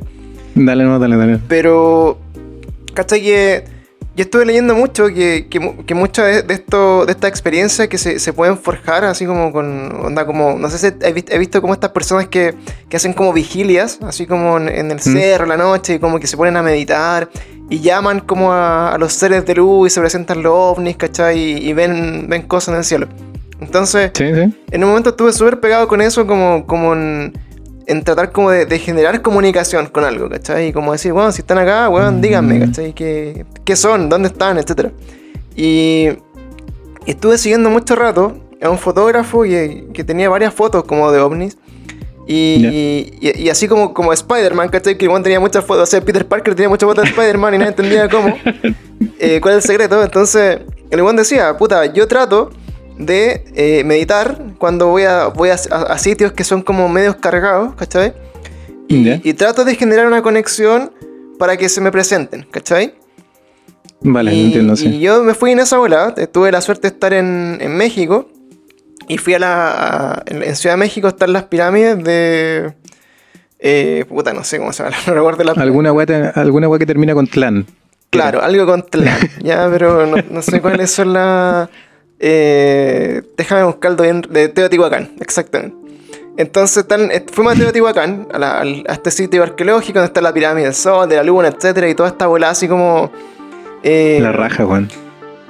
[0.56, 1.40] Dale, no, dale, dale.
[1.48, 2.18] Pero,
[2.94, 3.22] ¿cachai?
[3.22, 3.64] Que
[4.16, 7.98] yo estuve leyendo mucho que, que, que muchas de, de esto, de estas experiencias que
[7.98, 11.38] se, se pueden forjar así como con, onda como, no sé si he visto, he
[11.38, 12.54] visto como estas personas que,
[12.90, 16.28] que hacen como vigilias, así como en, en el cerro la noche, y como que
[16.28, 17.30] se ponen a meditar
[17.70, 21.40] y llaman como a, a los seres de luz y se presentan los ovnis, ¿cachai?
[21.40, 23.08] Y, y ven, ven cosas en el cielo.
[23.62, 24.54] Entonces, Sí, sí.
[24.72, 27.32] en un momento estuve súper pegado con eso, como, como en,
[27.88, 30.68] en tratar como de, de generar comunicación con algo, ¿cachai?
[30.68, 32.94] Y como decir, bueno, si están acá, weón, díganme, ¿cachai?
[32.94, 34.08] ¿Qué, qué son?
[34.10, 34.58] ¿Dónde están?
[34.58, 34.92] Etcétera.
[35.56, 36.10] Y
[37.06, 41.58] estuve siguiendo mucho rato a un fotógrafo que, que tenía varias fotos como de ovnis.
[42.28, 44.98] Y, y- y así como, como Spider-Man, ¿cachai?
[44.98, 47.58] Que weón tenía muchas fotos, o sea, Peter Parker tenía muchas fotos de Spider-Man y
[47.58, 48.36] nadie entendía cómo.
[49.20, 50.02] eh, cuál es el secreto.
[50.04, 50.60] Entonces,
[50.90, 52.52] el weón decía, puta, yo trato
[53.06, 55.58] de eh, meditar cuando voy, a, voy a,
[55.98, 58.14] sitios que son como medios cargados, ¿cachai?
[58.88, 60.92] Y, y trato de generar una conexión
[61.40, 62.94] para que se me presenten, ¿cachai?
[64.02, 65.00] Vale, y, no entiendo, y sí.
[65.00, 68.30] yo me fui en esa bola, tuve la suerte de estar en, en México
[69.08, 69.72] y fui a la.
[69.72, 72.74] a- en, Ciudad de México están las pirámides de.
[73.60, 77.14] eh, puta, no sé cómo se llama, no recuerdo la ¿Alguna te- alguna que termina
[77.14, 77.66] con clan?
[78.12, 81.70] Claro, algo con Tlán, ya, pero no, no sé cuáles son las.
[82.24, 84.22] Eh, déjame buscarlo bien.
[84.30, 85.76] De Teotihuacán, exactamente.
[86.38, 90.66] Entonces eh, fuimos a Teotihuacán, a, la- a este sitio arqueológico donde está la pirámide
[90.66, 93.12] del Sol, de la Luna, etcétera, y toda esta bola así como.
[93.84, 94.88] eh, La raja, Juan.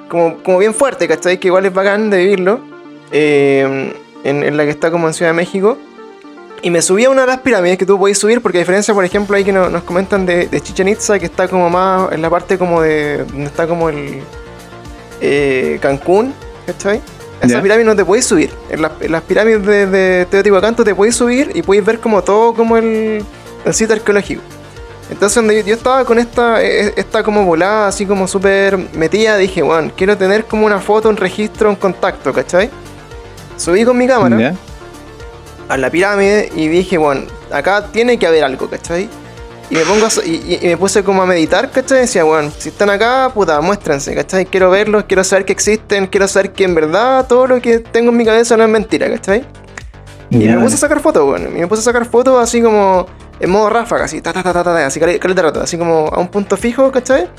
[0.09, 1.39] como, como bien fuerte, ¿cachai?
[1.39, 2.59] Que igual es bacán de vivirlo.
[3.11, 3.93] eh,
[4.24, 5.78] en, en la que está como en Ciudad de México.
[6.63, 8.93] Y me subí a una de las pirámides que tú podéis subir, porque a diferencia,
[8.93, 12.11] por ejemplo, ahí que no- nos comentan de, de Chichen Itza, que está como más
[12.13, 13.19] en la parte como de.
[13.26, 14.22] donde está como el.
[15.22, 16.34] eh, Cancún,
[16.72, 17.01] ¿cachai?
[17.41, 17.61] A esa Ya.
[17.61, 18.51] pirámide no te podéis subir.
[18.69, 21.99] En, las- en las pirámides de, de Teotihuacán tú te podéis subir y podéis ver
[21.99, 23.24] como todo como el,
[23.65, 24.41] el sitio arqueológico.
[25.09, 29.38] Entonces donde yo, yo estaba con esta, eh, esta como volada, así como súper metida,
[29.38, 32.69] dije, bueno, quiero tener como una foto, un registro, un contacto, ¿cachai?
[33.57, 34.53] Subí con mi cámara
[35.67, 39.09] a la pirámide y dije, bueno, acá tiene que haber algo, ¿cachai?
[39.72, 41.99] Y me pongo a y, y- me puse como a meditar, ¿cachai?
[41.99, 44.45] Y decía, bueno, si están acá, puta, muéstrense, ¿cachai?
[44.45, 48.11] Quiero verlos, quiero saber que existen, quiero saber que en verdad todo lo que tengo
[48.11, 49.45] en mi cabeza no es mentira, ¿cachai?
[50.30, 51.47] Y Ya, me puse a sacar fotos, bueno.
[51.49, 53.05] Y me puse a sacar fotos así como
[53.39, 56.19] en modo ráfaga, así, ta, ta, ta, ta, ta, así, caleta rato, así como a
[56.19, 57.30] un punto fijo, ¿cachai?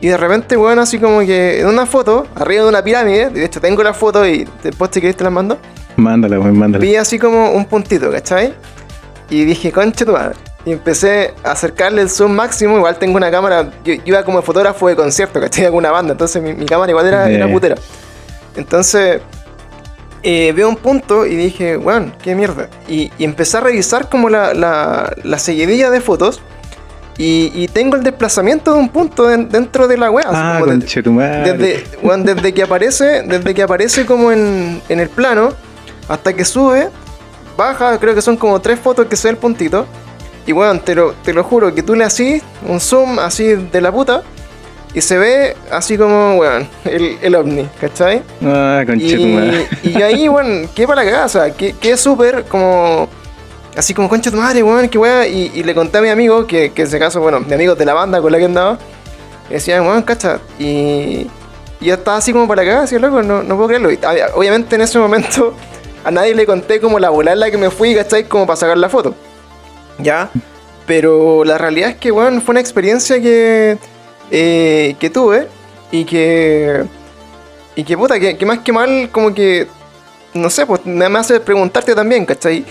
[0.00, 3.44] Y de repente, weón, así como que en una foto, arriba de una pirámide, de
[3.44, 5.58] hecho tengo la foto y después si querés te la mando.
[5.96, 6.80] Mándala, weón, mándala.
[6.84, 8.54] Vi así como un puntito, ¿cachai?
[9.28, 10.36] Y dije, concha tu madre.
[10.68, 12.76] Y empecé a acercarle el zoom máximo.
[12.76, 13.70] Igual tengo una cámara.
[13.84, 15.62] Yo, iba como fotógrafo de concierto, ¿cachai?
[15.62, 16.12] De alguna banda.
[16.12, 17.54] Entonces mi, mi cámara igual era, era Yeah.
[17.54, 17.74] putera.
[18.54, 19.22] Entonces
[20.22, 22.68] eh, veo un punto y dije, weón, qué mierda.
[22.86, 26.42] Y, y empecé a revisar como la, la, la seguidilla de fotos.
[27.16, 30.66] Y, y tengo el desplazamiento de un punto den- dentro de la así Ah, como
[30.72, 31.52] de- conchetumadre.
[31.54, 35.54] desde, weón, desde que aparece, desde que aparece como en, en el plano,
[36.08, 36.90] hasta que sube,
[37.56, 39.86] baja, creo que son como tres fotos que se ve el puntito.
[40.48, 43.80] Y weón, te lo, te lo juro, que tú le así, un zoom así de
[43.82, 44.22] la puta,
[44.94, 48.22] y se ve así como, weón, el, el ovni, ¿cachai?
[48.42, 49.68] Ah, Y, conchetumadre.
[49.82, 53.10] y ahí, weón, qué para la sea, que, que súper como.
[53.76, 55.26] Así como, concha tu madre, weón, qué weá.
[55.26, 57.74] Y, y le conté a mi amigo, que, que en ese caso, bueno, mi amigo
[57.74, 58.78] de la banda con la que andaba,
[59.50, 60.40] y decía, weón, cacha.
[60.58, 61.26] Y,
[61.78, 63.92] y yo estaba así como para la cagada, así, loco, no, no puedo creerlo.
[63.92, 63.98] Y,
[64.34, 65.52] obviamente en ese momento
[66.04, 68.24] a nadie le conté como la volada en la que me fui, ¿cachai?
[68.24, 69.14] Como para sacar la foto.
[69.98, 70.30] ¿Ya?
[70.86, 73.76] Pero la realidad es que, weón, fue una experiencia que,
[74.30, 75.48] eh, que tuve
[75.90, 76.84] y que.
[77.76, 79.66] Y que puta, que, que más que mal, como que.
[80.34, 82.64] No sé, pues me me hace preguntarte también, ¿cachai?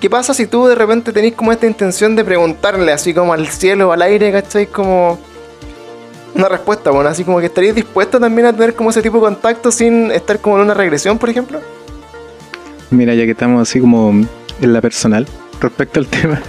[0.00, 3.46] ¿Qué pasa si tú de repente tenés como esta intención de preguntarle así como al
[3.48, 4.66] cielo o al aire, ¿cachai?
[4.66, 5.18] Como.
[6.34, 9.24] Una respuesta, bueno, así como que estarías dispuesto también a tener como ese tipo de
[9.24, 11.60] contacto sin estar como en una regresión, por ejemplo.
[12.90, 15.26] Mira, ya que estamos así como en la personal
[15.60, 16.40] respecto al tema,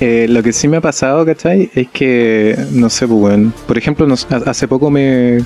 [0.00, 1.70] eh, lo que sí me ha pasado, ¿cachai?
[1.74, 3.52] Es que, no sé, pues, weón.
[3.66, 5.38] Por ejemplo, ha- hace poco me.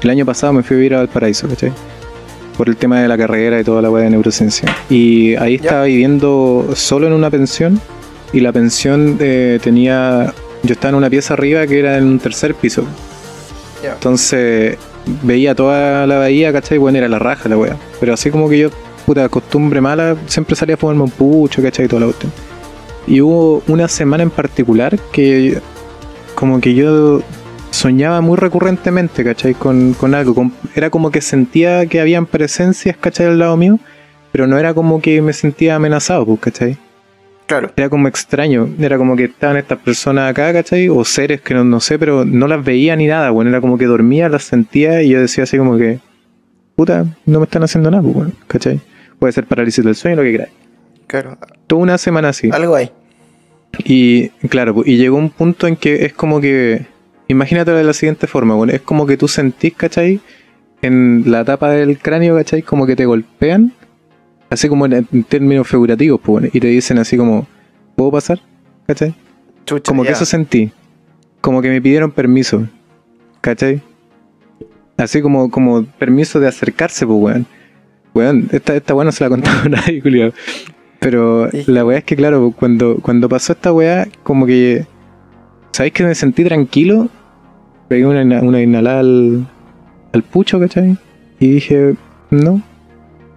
[0.00, 1.72] El año pasado me fui a vivir a Valparaíso, ¿cachai?
[2.56, 4.68] Por el tema de la carrera y toda la weá de neurociencia.
[4.90, 7.80] Y ahí estaba viviendo solo en una pensión.
[8.32, 10.32] Y la pensión eh, tenía.
[10.62, 12.84] Yo estaba en una pieza arriba que era en un tercer piso.
[13.94, 14.76] Entonces
[15.22, 16.78] veía toda la bahía, ¿cachai?
[16.78, 17.76] Bueno, era la raja la wea.
[18.00, 18.70] Pero así como que yo,
[19.08, 21.86] puta costumbre mala, siempre salía a fumarme un pucho, ¿cachai?
[21.86, 22.30] Y toda la cuestión.
[23.06, 25.58] Y hubo una semana en particular que
[26.34, 27.22] como que yo
[27.70, 29.54] soñaba muy recurrentemente, ¿cachai?
[29.54, 30.34] Con, con algo.
[30.34, 33.28] con- era como que sentía que habían presencias, ¿cachai?
[33.28, 33.78] Al lado mío.
[34.30, 36.76] Pero no era como que me sentía amenazado, pues, ¿cachai?
[37.46, 37.72] Claro.
[37.76, 40.90] Era como extraño, era como que estaban estas personas acá, ¿cachai?
[40.90, 43.78] O seres que no, no sé, pero no las veía ni nada, bueno, era como
[43.78, 45.98] que dormía, las sentía y yo decía así como que,
[46.76, 48.82] puta, no me están haciendo nada, pues, bueno, ¿cachai?
[49.18, 50.52] Puede ser parálisis del sueño, lo que queráis.
[51.06, 51.38] Claro.
[51.66, 52.50] Toda una semana así.
[52.52, 52.90] Algo hay.
[53.84, 56.86] Y claro, pues, y llegó un punto en que es como que,
[57.28, 60.20] imagínate de la siguiente forma, bueno, es como que tú sentís, ¿cachai?
[60.82, 62.62] En la tapa del cráneo, ¿cachai?
[62.62, 63.72] Como que te golpean,
[64.50, 67.46] así como en, en términos figurativos, pues, bueno, y te dicen así como,
[67.96, 68.40] ¿puedo pasar?
[68.88, 69.14] ¿cachai?
[69.66, 70.72] Chucha, Como que eso sentí.
[71.42, 72.66] Como que me pidieron permiso.
[73.42, 73.82] ¿Cachai?
[74.96, 77.46] Así como, como permiso de acercarse, pues, weón.
[78.52, 80.32] Esta, esta weá no se la ha contado a nadie, culiao.
[81.00, 81.64] Pero Sí.
[81.68, 84.86] la weá es que, claro, cuando, cuando pasó esta weá, como que.
[85.72, 87.08] ¿Sabéis que me sentí tranquilo?
[87.88, 89.46] Pegué una, una inhalada al,
[90.12, 90.96] al pucho, ¿cachai?
[91.40, 91.94] Y dije,
[92.30, 92.60] no,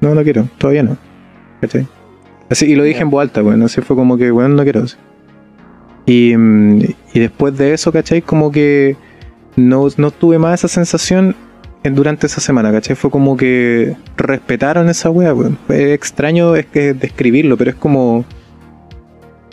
[0.01, 0.97] no, no quiero, todavía no.
[1.61, 1.88] ¿Cachai?
[2.49, 3.61] Así, y lo dije en voz alta, weón.
[3.61, 4.84] Así fue como que, weón, no quiero.
[4.84, 4.95] así.
[6.05, 6.79] Y, mm,
[7.13, 8.21] y después de eso, ¿cachai?
[8.23, 8.95] Como que
[9.55, 11.36] no, no tuve más esa sensación en-
[11.84, 12.95] durante esa semana, ¿cachai?
[12.95, 15.57] Fue como que respetaron esa wea, weón.
[15.69, 18.23] Es extraño es que describirlo, pero es como.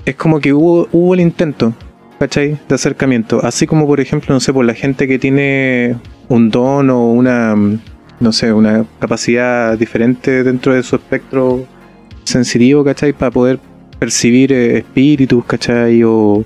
[0.04, 1.74] Es como que hubo, hubo el intento,
[2.18, 2.58] ¿cachai?
[2.68, 3.44] De acercamiento.
[3.44, 5.96] Así como, por ejemplo, no sé, por la gente que tiene
[6.28, 7.54] un don o una.
[8.20, 11.64] No sé, una capacidad diferente dentro de su espectro
[12.24, 13.12] sensitivo, ¿cachai?
[13.12, 13.60] Para poder
[13.98, 16.02] percibir eh, espíritus, ¿cachai?
[16.02, 16.44] O,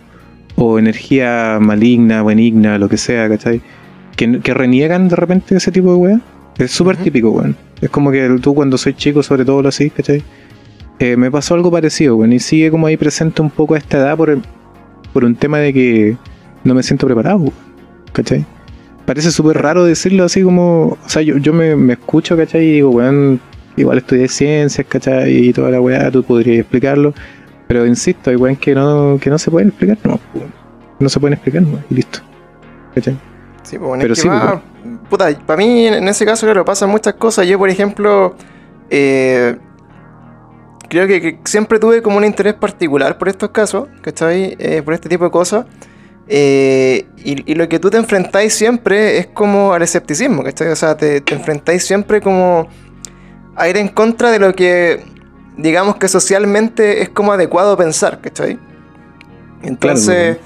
[0.56, 3.62] o energía maligna, benigna, lo que sea, ¿cachai?
[4.22, 6.20] Que, que reniegan de repente ese tipo de weá.
[6.58, 7.04] Es súper Ujú.
[7.04, 7.56] típico, weón.
[7.80, 10.22] Es como que tú cuando soy chico, sobre todo lo así, ¿cachai?
[11.00, 12.32] Eh, me pasó algo parecido, weón.
[12.32, 14.42] Y sigue como ahí presente un poco a esta edad por, el-
[15.12, 16.16] por un tema de que
[16.62, 17.52] no me siento preparado, weón,
[18.12, 18.44] ¿cachai?
[19.06, 20.96] Parece súper raro decirlo así como...
[21.04, 22.64] O sea, yo, yo me, me escucho, ¿cachai?
[22.64, 23.40] Y digo, weón,
[23.76, 25.34] igual estudié ciencias, ¿cachai?
[25.48, 27.12] Y toda la weá, tú podrías explicarlo.
[27.66, 30.52] Pero insisto, hay weón que no, que no se pueden explicar, no, weón.
[31.00, 32.20] No se pueden explicar, no, y listo.
[32.94, 33.16] ¿Cachai?
[33.62, 34.56] Sí, pues, bueno, Pero es que sí, más-
[35.08, 37.46] puta, para mí en ese caso, claro, pasan muchas cosas.
[37.46, 38.34] Yo, por ejemplo,
[38.90, 39.56] eh,
[40.88, 44.56] creo que, que siempre tuve como un interés particular por estos casos, ¿cachai?
[44.58, 45.66] Eh, por este tipo de cosas.
[46.28, 50.68] Eh, y, y lo que tú te enfrentáis siempre es como al escepticismo, ¿cachai?
[50.68, 52.68] O sea, te, te enfrentáis siempre como
[53.54, 55.04] a ir en contra de lo que,
[55.56, 58.58] digamos que socialmente es como adecuado pensar, ¿cachai?
[59.62, 60.38] Entonces,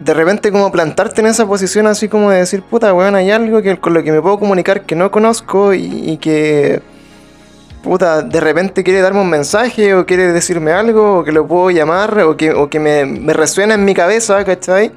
[0.00, 3.62] de repente como plantarte en esa posición así como de decir, puta, weón, hay algo
[3.62, 6.82] que, con lo que me puedo comunicar que no conozco y, y que,
[7.82, 11.70] puta, de repente quiere darme un mensaje o quiere decirme algo o que lo puedo
[11.70, 14.90] llamar o que, o que me, me resuena en mi cabeza, ¿cachai?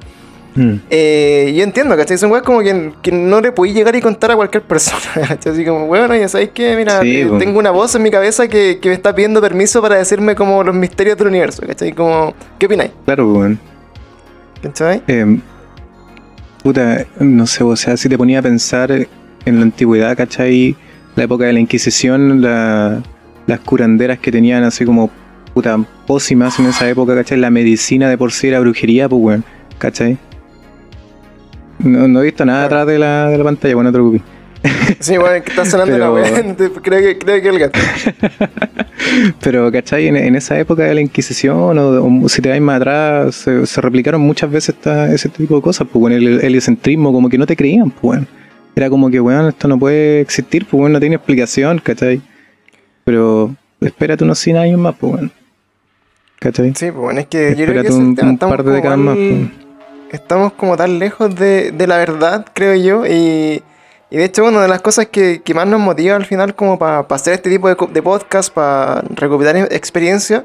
[0.54, 0.74] Mm.
[0.90, 2.18] Eh, yo entiendo, ¿cachai?
[2.18, 5.52] Son weas como que, que no le podéis llegar y contar a cualquier persona, ¿cachai?
[5.52, 7.38] Así como, bueno, ya sabéis que, mira, Sí, eh, po.
[7.38, 10.64] tengo una voz en mi cabeza que, que me está pidiendo permiso para decirme como
[10.64, 11.92] los misterios del universo, ¿cachai?
[11.92, 12.90] Como, ¿qué opináis?
[13.04, 13.60] Claro, weón.
[14.62, 15.02] ¿Cachai?
[15.06, 15.38] Eh,
[16.62, 20.76] puta, no sé, o sea, si te ponía a pensar en la antigüedad, ¿cachai?
[21.16, 23.02] La época de la Inquisición, la-
[23.46, 25.10] las curanderas que tenían así como,
[25.54, 27.38] puta, pócimas en esa época, ¿cachai?
[27.38, 29.44] La medicina de por sí era brujería, pues, weón,
[29.78, 30.18] ¿cachai?
[31.78, 34.37] No, no he visto nada atrás de la, de la pantalla, bueno, no te preocupes.
[35.00, 36.54] Sí, bueno, que está sonando Pero- la wea.
[36.82, 37.78] creo, que, creo que el gato.
[39.40, 40.08] Pero, ¿cachai?
[40.08, 43.66] En, en esa época de la Inquisición, o, o si te vas más atrás, se,
[43.66, 47.38] se replicaron muchas veces esta- ese tipo de cosas, pues, bueno, el heliocentrismo, como que
[47.38, 48.26] no te creían, pues, bueno.
[48.74, 52.20] Era como que, weón, esto no puede existir, pues, bueno, no tiene explicación, ¿cachai?
[53.04, 55.30] Pero espérate unos 100 años más, pues, bueno.
[56.38, 56.68] ¿cachai?
[56.76, 58.28] Sí, pues bueno, es que yo creo que Espérate un, tema.
[58.28, 59.50] un Estamos par de como décadas más, pues.
[60.12, 63.62] estamos como tan lejos de, de la verdad, creo yo, y,
[64.10, 66.78] y de hecho una de las cosas que, que más nos motiva al final como
[66.78, 70.44] para hacer este tipo de, de podcast, para recopilar e- experiencia,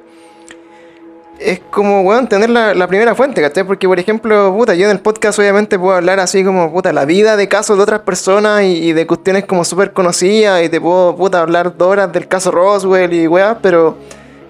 [1.40, 3.66] es como, weón, tener la, la primera fuente, ¿cachai?
[3.66, 7.06] Porque, por ejemplo, puta, yo en el podcast obviamente puedo hablar así como, puta, la
[7.06, 11.16] vida de casos de otras personas y, de cuestiones como súper conocidas y te puedo,
[11.16, 13.98] puta, hablar dos horas del caso Roswell y weá, pero...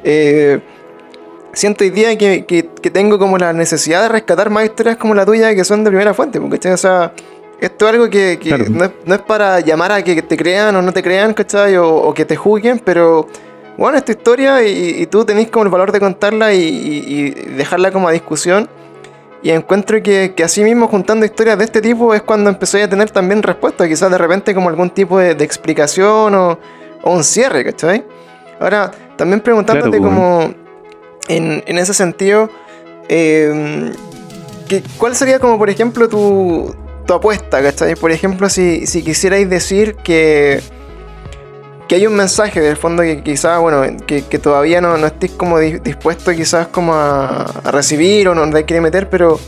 [0.04, 0.60] eh,
[1.54, 5.14] siento hoy día que, que- que tengo como la necesidad de rescatar más historias como
[5.16, 6.74] la tuya que son de primera fuente, ¿cachai?
[6.74, 7.14] O sea,
[7.68, 8.66] esto es algo que, que Claro.
[8.70, 11.76] no, es, no es para llamar a que te crean o no te crean, ¿cachai?
[11.78, 13.28] O, o que te juzguen, pero
[13.78, 17.92] bueno, es tu historia y, y tú tenés como el valor de contarla y, dejarla
[17.92, 18.70] como a discusión.
[19.42, 22.90] Y encuentro que, que así mismo juntando historias de este tipo es cuando empecé a
[22.90, 26.60] tener también respuestas, quizás de repente como algún tipo de, de explicación o,
[27.02, 28.06] o un cierre, ¿cachai?
[28.60, 30.54] Ahora, también preguntándote Claro, como
[31.28, 32.50] en, en ese sentido,
[33.10, 33.92] eh,
[34.98, 36.74] ¿cuál sería como por ejemplo tu,
[37.06, 37.96] tu apuesta, ¿cachai?
[37.96, 40.62] Por ejemplo, si, si quisierais decir que,
[41.88, 45.34] que hay un mensaje del fondo que quizás, bueno, que, que todavía no, no estéis
[45.34, 49.40] como di- dispuesto quizás como a, recibir o no te quiere meter, pero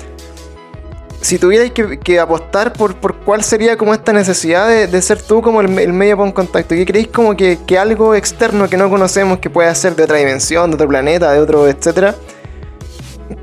[1.22, 5.42] si tuvierais que, apostar por, por cuál sería como esta necesidad de, de ser tú
[5.42, 8.78] como el, el medio para un contacto, ¿qué creéis como que, que algo externo que
[8.78, 12.14] no conocemos, que pueda ser de otra dimensión, de otro planeta, de otro, etcétera?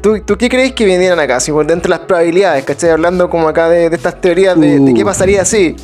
[0.01, 1.41] ¿Tú, ¿Tú qué creéis que vinieran acá?
[1.41, 2.91] Si por dentro de las probabilidades, ¿cachai?
[2.91, 5.07] Hablando como acá de, de estas teorías de, de qué Uh.
[5.07, 5.75] pasaría si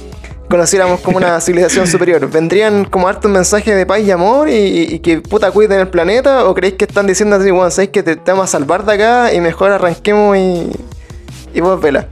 [0.48, 2.28] conociéramos como una civilización superior.
[2.30, 5.80] ¿Vendrían como harto un mensaje de paz y amor y, y- y que puta cuiden
[5.80, 6.44] el planeta?
[6.46, 8.92] ¿O creéis que están diciendo así, bueno, sabéis que te, te vamos a salvar de
[8.92, 10.70] acá y mejor arranquemos y,
[11.54, 12.06] y vos vela?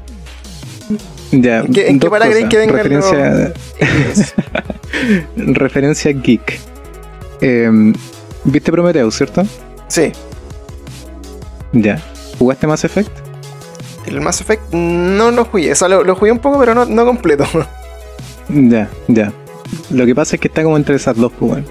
[1.32, 3.52] Ya, ¿En qué- en qué para creéis que vengan referencia,
[5.36, 6.60] referencia geek.
[7.40, 7.92] Eh,
[8.44, 9.42] ¿Viste Prometheus, cierto?
[9.88, 10.12] Sí,
[11.82, 12.00] Ya.
[12.38, 13.10] ¿Jugaste Mass Effect?
[14.06, 15.72] el Mass Effect no lo jugué.
[15.72, 17.44] O sea, lo, lo jugué un poco, pero no, no completo.
[18.48, 19.32] Ya, ya.
[19.90, 21.64] Lo que pasa es que está como entre esas dos, pues.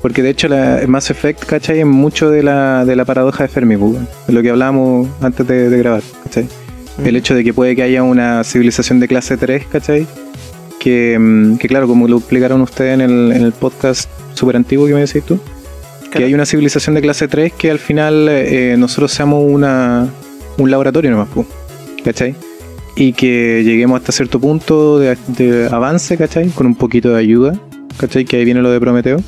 [0.00, 1.80] Porque de hecho la Mass Effect, ¿cachai?
[1.80, 3.98] Es mucho de la, de la paradoja de Fermi, pues.
[4.28, 6.46] De lo que hablábamos antes de, de grabar, ¿cachai?
[7.04, 10.06] El hecho de que puede que haya una civilización de clase 3, ¿cachai?
[10.78, 14.86] Que, mm, que claro, como lo explicaron ustedes en el, en el podcast súper antiguo
[14.86, 15.40] que me decís tú,
[16.10, 20.08] que hay una civilización de clase 3 que al final eh, nosotros seamos una,
[20.56, 21.28] un laboratorio nomás,
[22.04, 22.34] ¿cachai?
[22.96, 26.48] Y que lleguemos hasta cierto punto de, de avance, ¿cachai?
[26.50, 27.52] Con un poquito de ayuda,
[27.98, 28.24] ¿cachai?
[28.24, 29.18] Que ahí viene lo de Prometeo.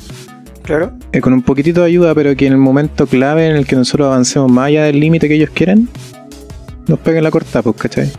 [0.63, 0.91] Claro.
[1.11, 3.75] Eh, con un poquitito de ayuda, pero que en el momento clave en el que
[3.75, 5.89] nosotros avancemos más allá del límite que ellos quieren,
[6.87, 8.09] nos peguen la corta, pues, ¿cachai?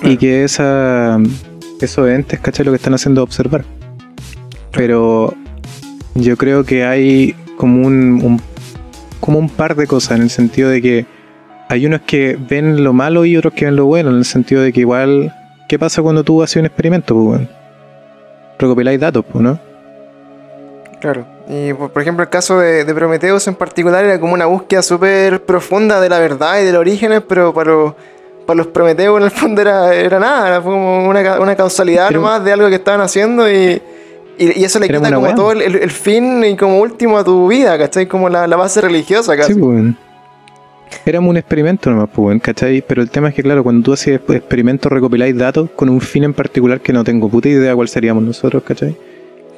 [0.00, 0.12] Claro.
[0.12, 1.18] Y que esa,
[1.80, 2.64] esos entes, ¿cachai?
[2.64, 3.64] Lo que están haciendo es observar.
[4.72, 5.34] Pero
[6.14, 8.40] yo creo que hay como un, un-
[9.20, 11.06] como un par de cosas en el sentido de que
[11.68, 14.60] hay unos que ven lo malo y otros que ven lo bueno, en el sentido
[14.62, 15.32] de que igual,
[15.68, 17.14] ¿qué pasa cuando tú haces un experimento?
[17.14, 17.40] Pues?
[18.58, 19.60] Recopiláis datos, pues, ¿no?
[21.00, 21.24] Claro.
[21.48, 24.82] Y por, por ejemplo, el caso de, de Prometheus en particular era como una búsqueda
[24.82, 27.94] súper profunda de la verdad y de los orígenes, pero para los,
[28.44, 32.14] para los Prometheus en el fondo era, era nada, era como una, una causalidad un-
[32.16, 33.80] nomás de algo que estaban haciendo y,
[34.38, 35.34] y, y eso le quita como weá.
[35.34, 38.06] todo el, el- el fin y como último a tu vida, ¿cachai?
[38.06, 39.54] Como la, la base religiosa casi.
[39.54, 39.96] Sí, pues, weón.
[41.06, 42.82] Éramos un experimento nomás, pues, ¿cachai?
[42.86, 46.24] Pero el tema es que, claro, cuando tú haces experimentos, recopiláis datos con un fin
[46.24, 48.96] en particular que no tengo puta idea cuál seríamos nosotros, ¿cachai?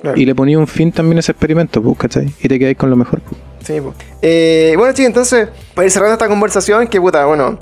[0.00, 0.20] Claro.
[0.20, 2.32] Y le ponía un fin también a ese experimento, pues, ¿cachai?
[2.42, 3.40] Y te quedáis con lo mejor, pues.
[3.66, 3.94] Sí, po.
[4.22, 7.58] Eh, bueno, chicos, entonces, para ir cerrando esta conversación, que puta, bueno,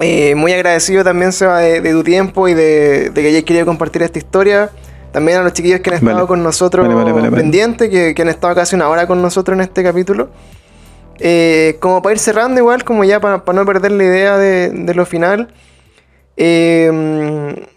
[0.00, 3.64] Eh, muy agradecido también, Seba, de, de tu tiempo y de, de que hayas querido
[3.66, 4.70] compartir esta historia.
[5.12, 6.26] También a los chiquillos que han estado Vale.
[6.26, 9.60] con nosotros Vale, vale, pendientes, que, que han estado casi una hora con nosotros en
[9.62, 10.30] este capítulo.
[11.18, 14.70] Eh, como para ir cerrando igual, como ya para, para no perder la idea de,
[14.70, 15.52] de lo final.
[16.36, 16.90] Eh,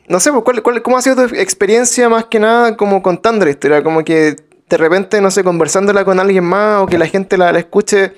[0.08, 3.46] no sé, pues, ¿cuál, cuál- cómo ha sido tu experiencia más que nada como contando
[3.46, 3.84] la historia?
[3.84, 4.36] Como que
[4.70, 8.14] de repente, no sé, conversándola con alguien más o que la gente la, la escuche,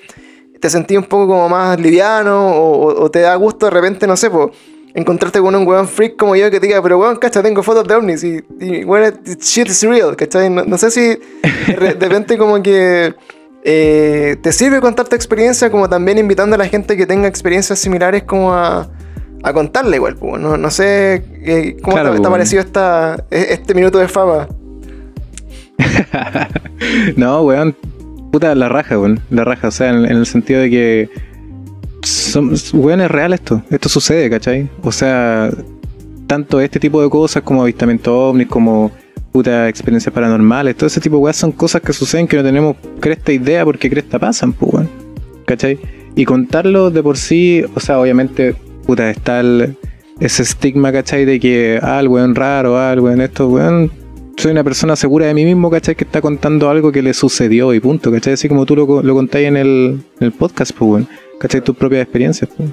[0.60, 4.06] te sentí un poco como más liviano o, o- o te da gusto de repente,
[4.06, 4.50] no sé, pues
[4.94, 7.86] encontrarte con un weón freak como yo que te diga, pero weón, cacha, tengo fotos
[7.86, 10.50] de ovnis y, y weón, shit is real, ¿cachai?
[10.50, 13.14] No, no sé si de, re- de repente como que
[13.64, 17.78] eh, te sirve contar tu experiencia como también invitando a la gente que tenga experiencias
[17.78, 18.88] similares como a,
[19.42, 23.24] a contarle igual, pues, no, no sé eh, cómo Claro, te, te ha parecido esta,
[23.30, 24.48] e- este minuto de fama.
[27.16, 27.76] no, weón.
[28.32, 29.20] Puta, la raja, weón.
[29.30, 29.68] La raja.
[29.68, 31.08] O sea, en, en el sentido de que.
[32.28, 33.62] Son, weón, es real esto.
[33.70, 34.68] Esto sucede, ¿cachai?
[34.82, 35.50] O sea,
[36.26, 38.90] tanto este tipo de cosas como avistamiento ovnis, como
[39.32, 42.76] puta experiencias paranormales, todo ese tipo de weas son cosas que suceden que no tenemos
[43.00, 45.08] cresta idea porque cresta pasan, pues, weón.
[45.48, 45.78] ¿cachai?
[46.14, 48.54] Y contarlo de por sí, o sea, obviamente,
[48.86, 49.42] puta, está
[50.20, 51.24] ese estigma, ¿cachai?
[51.24, 53.90] De que, ah, el weón raro, ah, el weón esto, weón.
[54.36, 55.96] Soy una persona segura de mí mismo, ¿cachai?
[55.96, 58.34] Que está contando algo que le sucedió y punto, ¿cachai?
[58.34, 61.08] Así como tú lo, lo contáis en el, en el podcast, pues, weón.
[61.38, 61.60] ¿Cachai?
[61.60, 62.70] Tus propias experiencias, pues.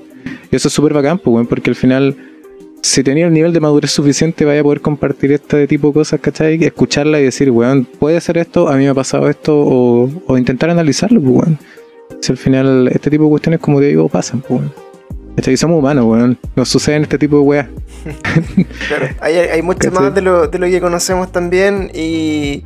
[0.52, 2.16] Y eso es súper bacán, pues, weón, porque al final,
[2.82, 6.20] si tenía el nivel de madurez suficiente, vaya a poder compartir este tipo de cosas,
[6.20, 6.64] ¿cachai?
[6.64, 10.38] Escucharla y decir, weón, puede ser esto, a mí me ha pasado esto, o, o
[10.38, 11.60] intentar analizarlo, pues, weón.
[12.22, 14.62] Si al final este tipo de cuestiones, como te digo, pasan, pues.
[15.36, 15.58] ¿Cachai?
[15.58, 16.38] Somos humanos, weón.
[16.56, 17.68] Nos suceden este tipo de weas.
[18.88, 22.64] Claro, hay, hay mucho más de lo, de lo que conocemos también y,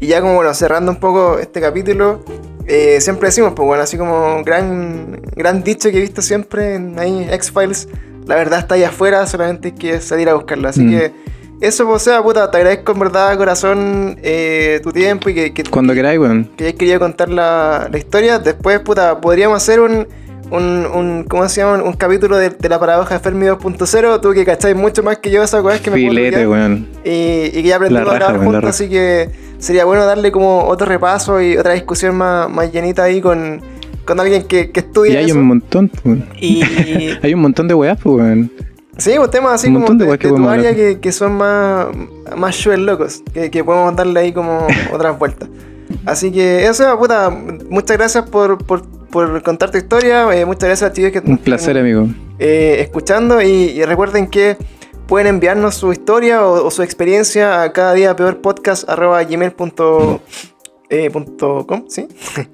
[0.00, 2.24] y ya como bueno, cerrando un poco este capítulo,
[2.68, 6.98] eh, siempre decimos, pues bueno, así como gran, gran dicho que he visto siempre en
[6.98, 7.88] ahí X-Files,
[8.26, 10.68] la verdad está ahí afuera, solamente hay que salir a buscarla.
[10.68, 10.90] Así Mm.
[10.90, 11.12] que
[11.60, 15.52] eso, pues, o sea, puta, te agradezco en verdad, corazón, eh, tu tiempo y que,
[15.54, 16.44] que, Cuando queráis, weón.
[16.56, 18.38] que hayas querido contar la, la historia.
[18.38, 20.06] Después, puta, podríamos hacer un,
[20.50, 21.82] un, un ¿cómo se llama?
[21.82, 24.20] Un capítulo de, de la paradoja de Fermi 2.0.
[24.20, 26.86] Tú que cacháis mucho más que yo esa cosa que me Filete, weón.
[27.04, 30.86] y, y que ya aprendimos a grabar juntos, así que sería bueno darle como otro
[30.86, 33.60] repaso y otra discusión más, más llenita ahí con,
[34.04, 35.34] con alguien que, que Y estudie hay eso.
[35.38, 36.24] un montón, pues, weón.
[36.40, 36.62] Y
[37.22, 38.50] Hay un montón de weas, pues, weón.
[38.96, 41.12] sí, pues temas así Un como de de, weas que de tu área que, que
[41.12, 41.86] son más,
[42.36, 45.48] más shoes locos, que, que podemos darle ahí como otras vueltas.
[46.06, 47.30] Así que eso, puta,
[47.68, 51.38] muchas gracias por, por, por contar tu historia, eh, muchas gracias a chicos que Un
[51.38, 52.06] placer, amigo.
[52.38, 54.56] eh, escuchando y, y recuerden que
[55.06, 59.52] pueden enviarnos su historia o, o su experiencia a cada día peor podcast arroba gmail
[59.52, 60.20] punto,
[60.90, 62.06] eh, punto com, ¿sí?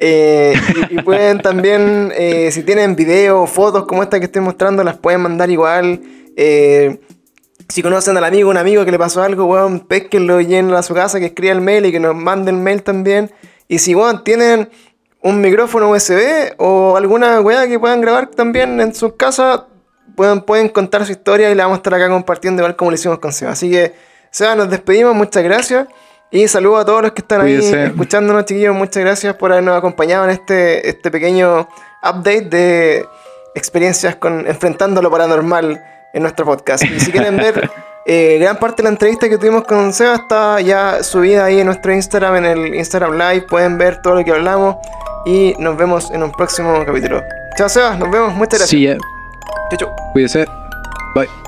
[0.00, 0.54] Eh,
[0.92, 4.84] y, y pueden también, eh, si tienen video o fotos como esta que estoy mostrando,
[4.84, 6.00] las pueden mandar igual.
[6.36, 7.00] Eh,
[7.68, 10.84] si conocen al amigo, un amigo que le pasó algo, weón, pesquenlo y llénenlo a
[10.84, 13.32] su casa, que escriba el mail y que nos mande el mail también.
[13.66, 14.68] Y si, weón, tienen
[15.22, 19.66] un micrófono USB o alguna weá que puedan grabar también en su casa,
[20.14, 22.94] pueden, pueden contar su historia y la vamos a estar acá compartiendo igual como lo
[22.94, 23.52] hicimos con Seba.
[23.52, 23.94] Así que,
[24.30, 25.88] Seba, nos despedimos, muchas gracias.
[26.30, 27.78] Y saludos a todos los que están Cuídense.
[27.78, 28.74] ahí escuchándonos, chiquillos.
[28.74, 31.68] Muchas gracias por habernos acompañado en este, este pequeño
[32.02, 33.06] update de
[33.54, 36.84] experiencias con enfrentando lo paranormal en nuestro podcast.
[36.84, 37.70] Y si quieren ver
[38.10, 41.66] eh, gran parte de la entrevista que tuvimos con Seba está ya subida ahí en
[41.66, 43.42] nuestro Instagram, en el Instagram Live.
[43.42, 44.76] Pueden ver todo lo que hablamos
[45.26, 47.22] y nos vemos en un próximo capítulo.
[47.58, 47.96] Chao, Seba.
[47.96, 48.32] Nos vemos.
[48.34, 48.70] Muchas gracias.
[48.70, 48.96] Sí, ya.
[49.70, 50.12] Chau, chau.
[50.12, 50.46] Cuídese.
[51.14, 51.47] Bye.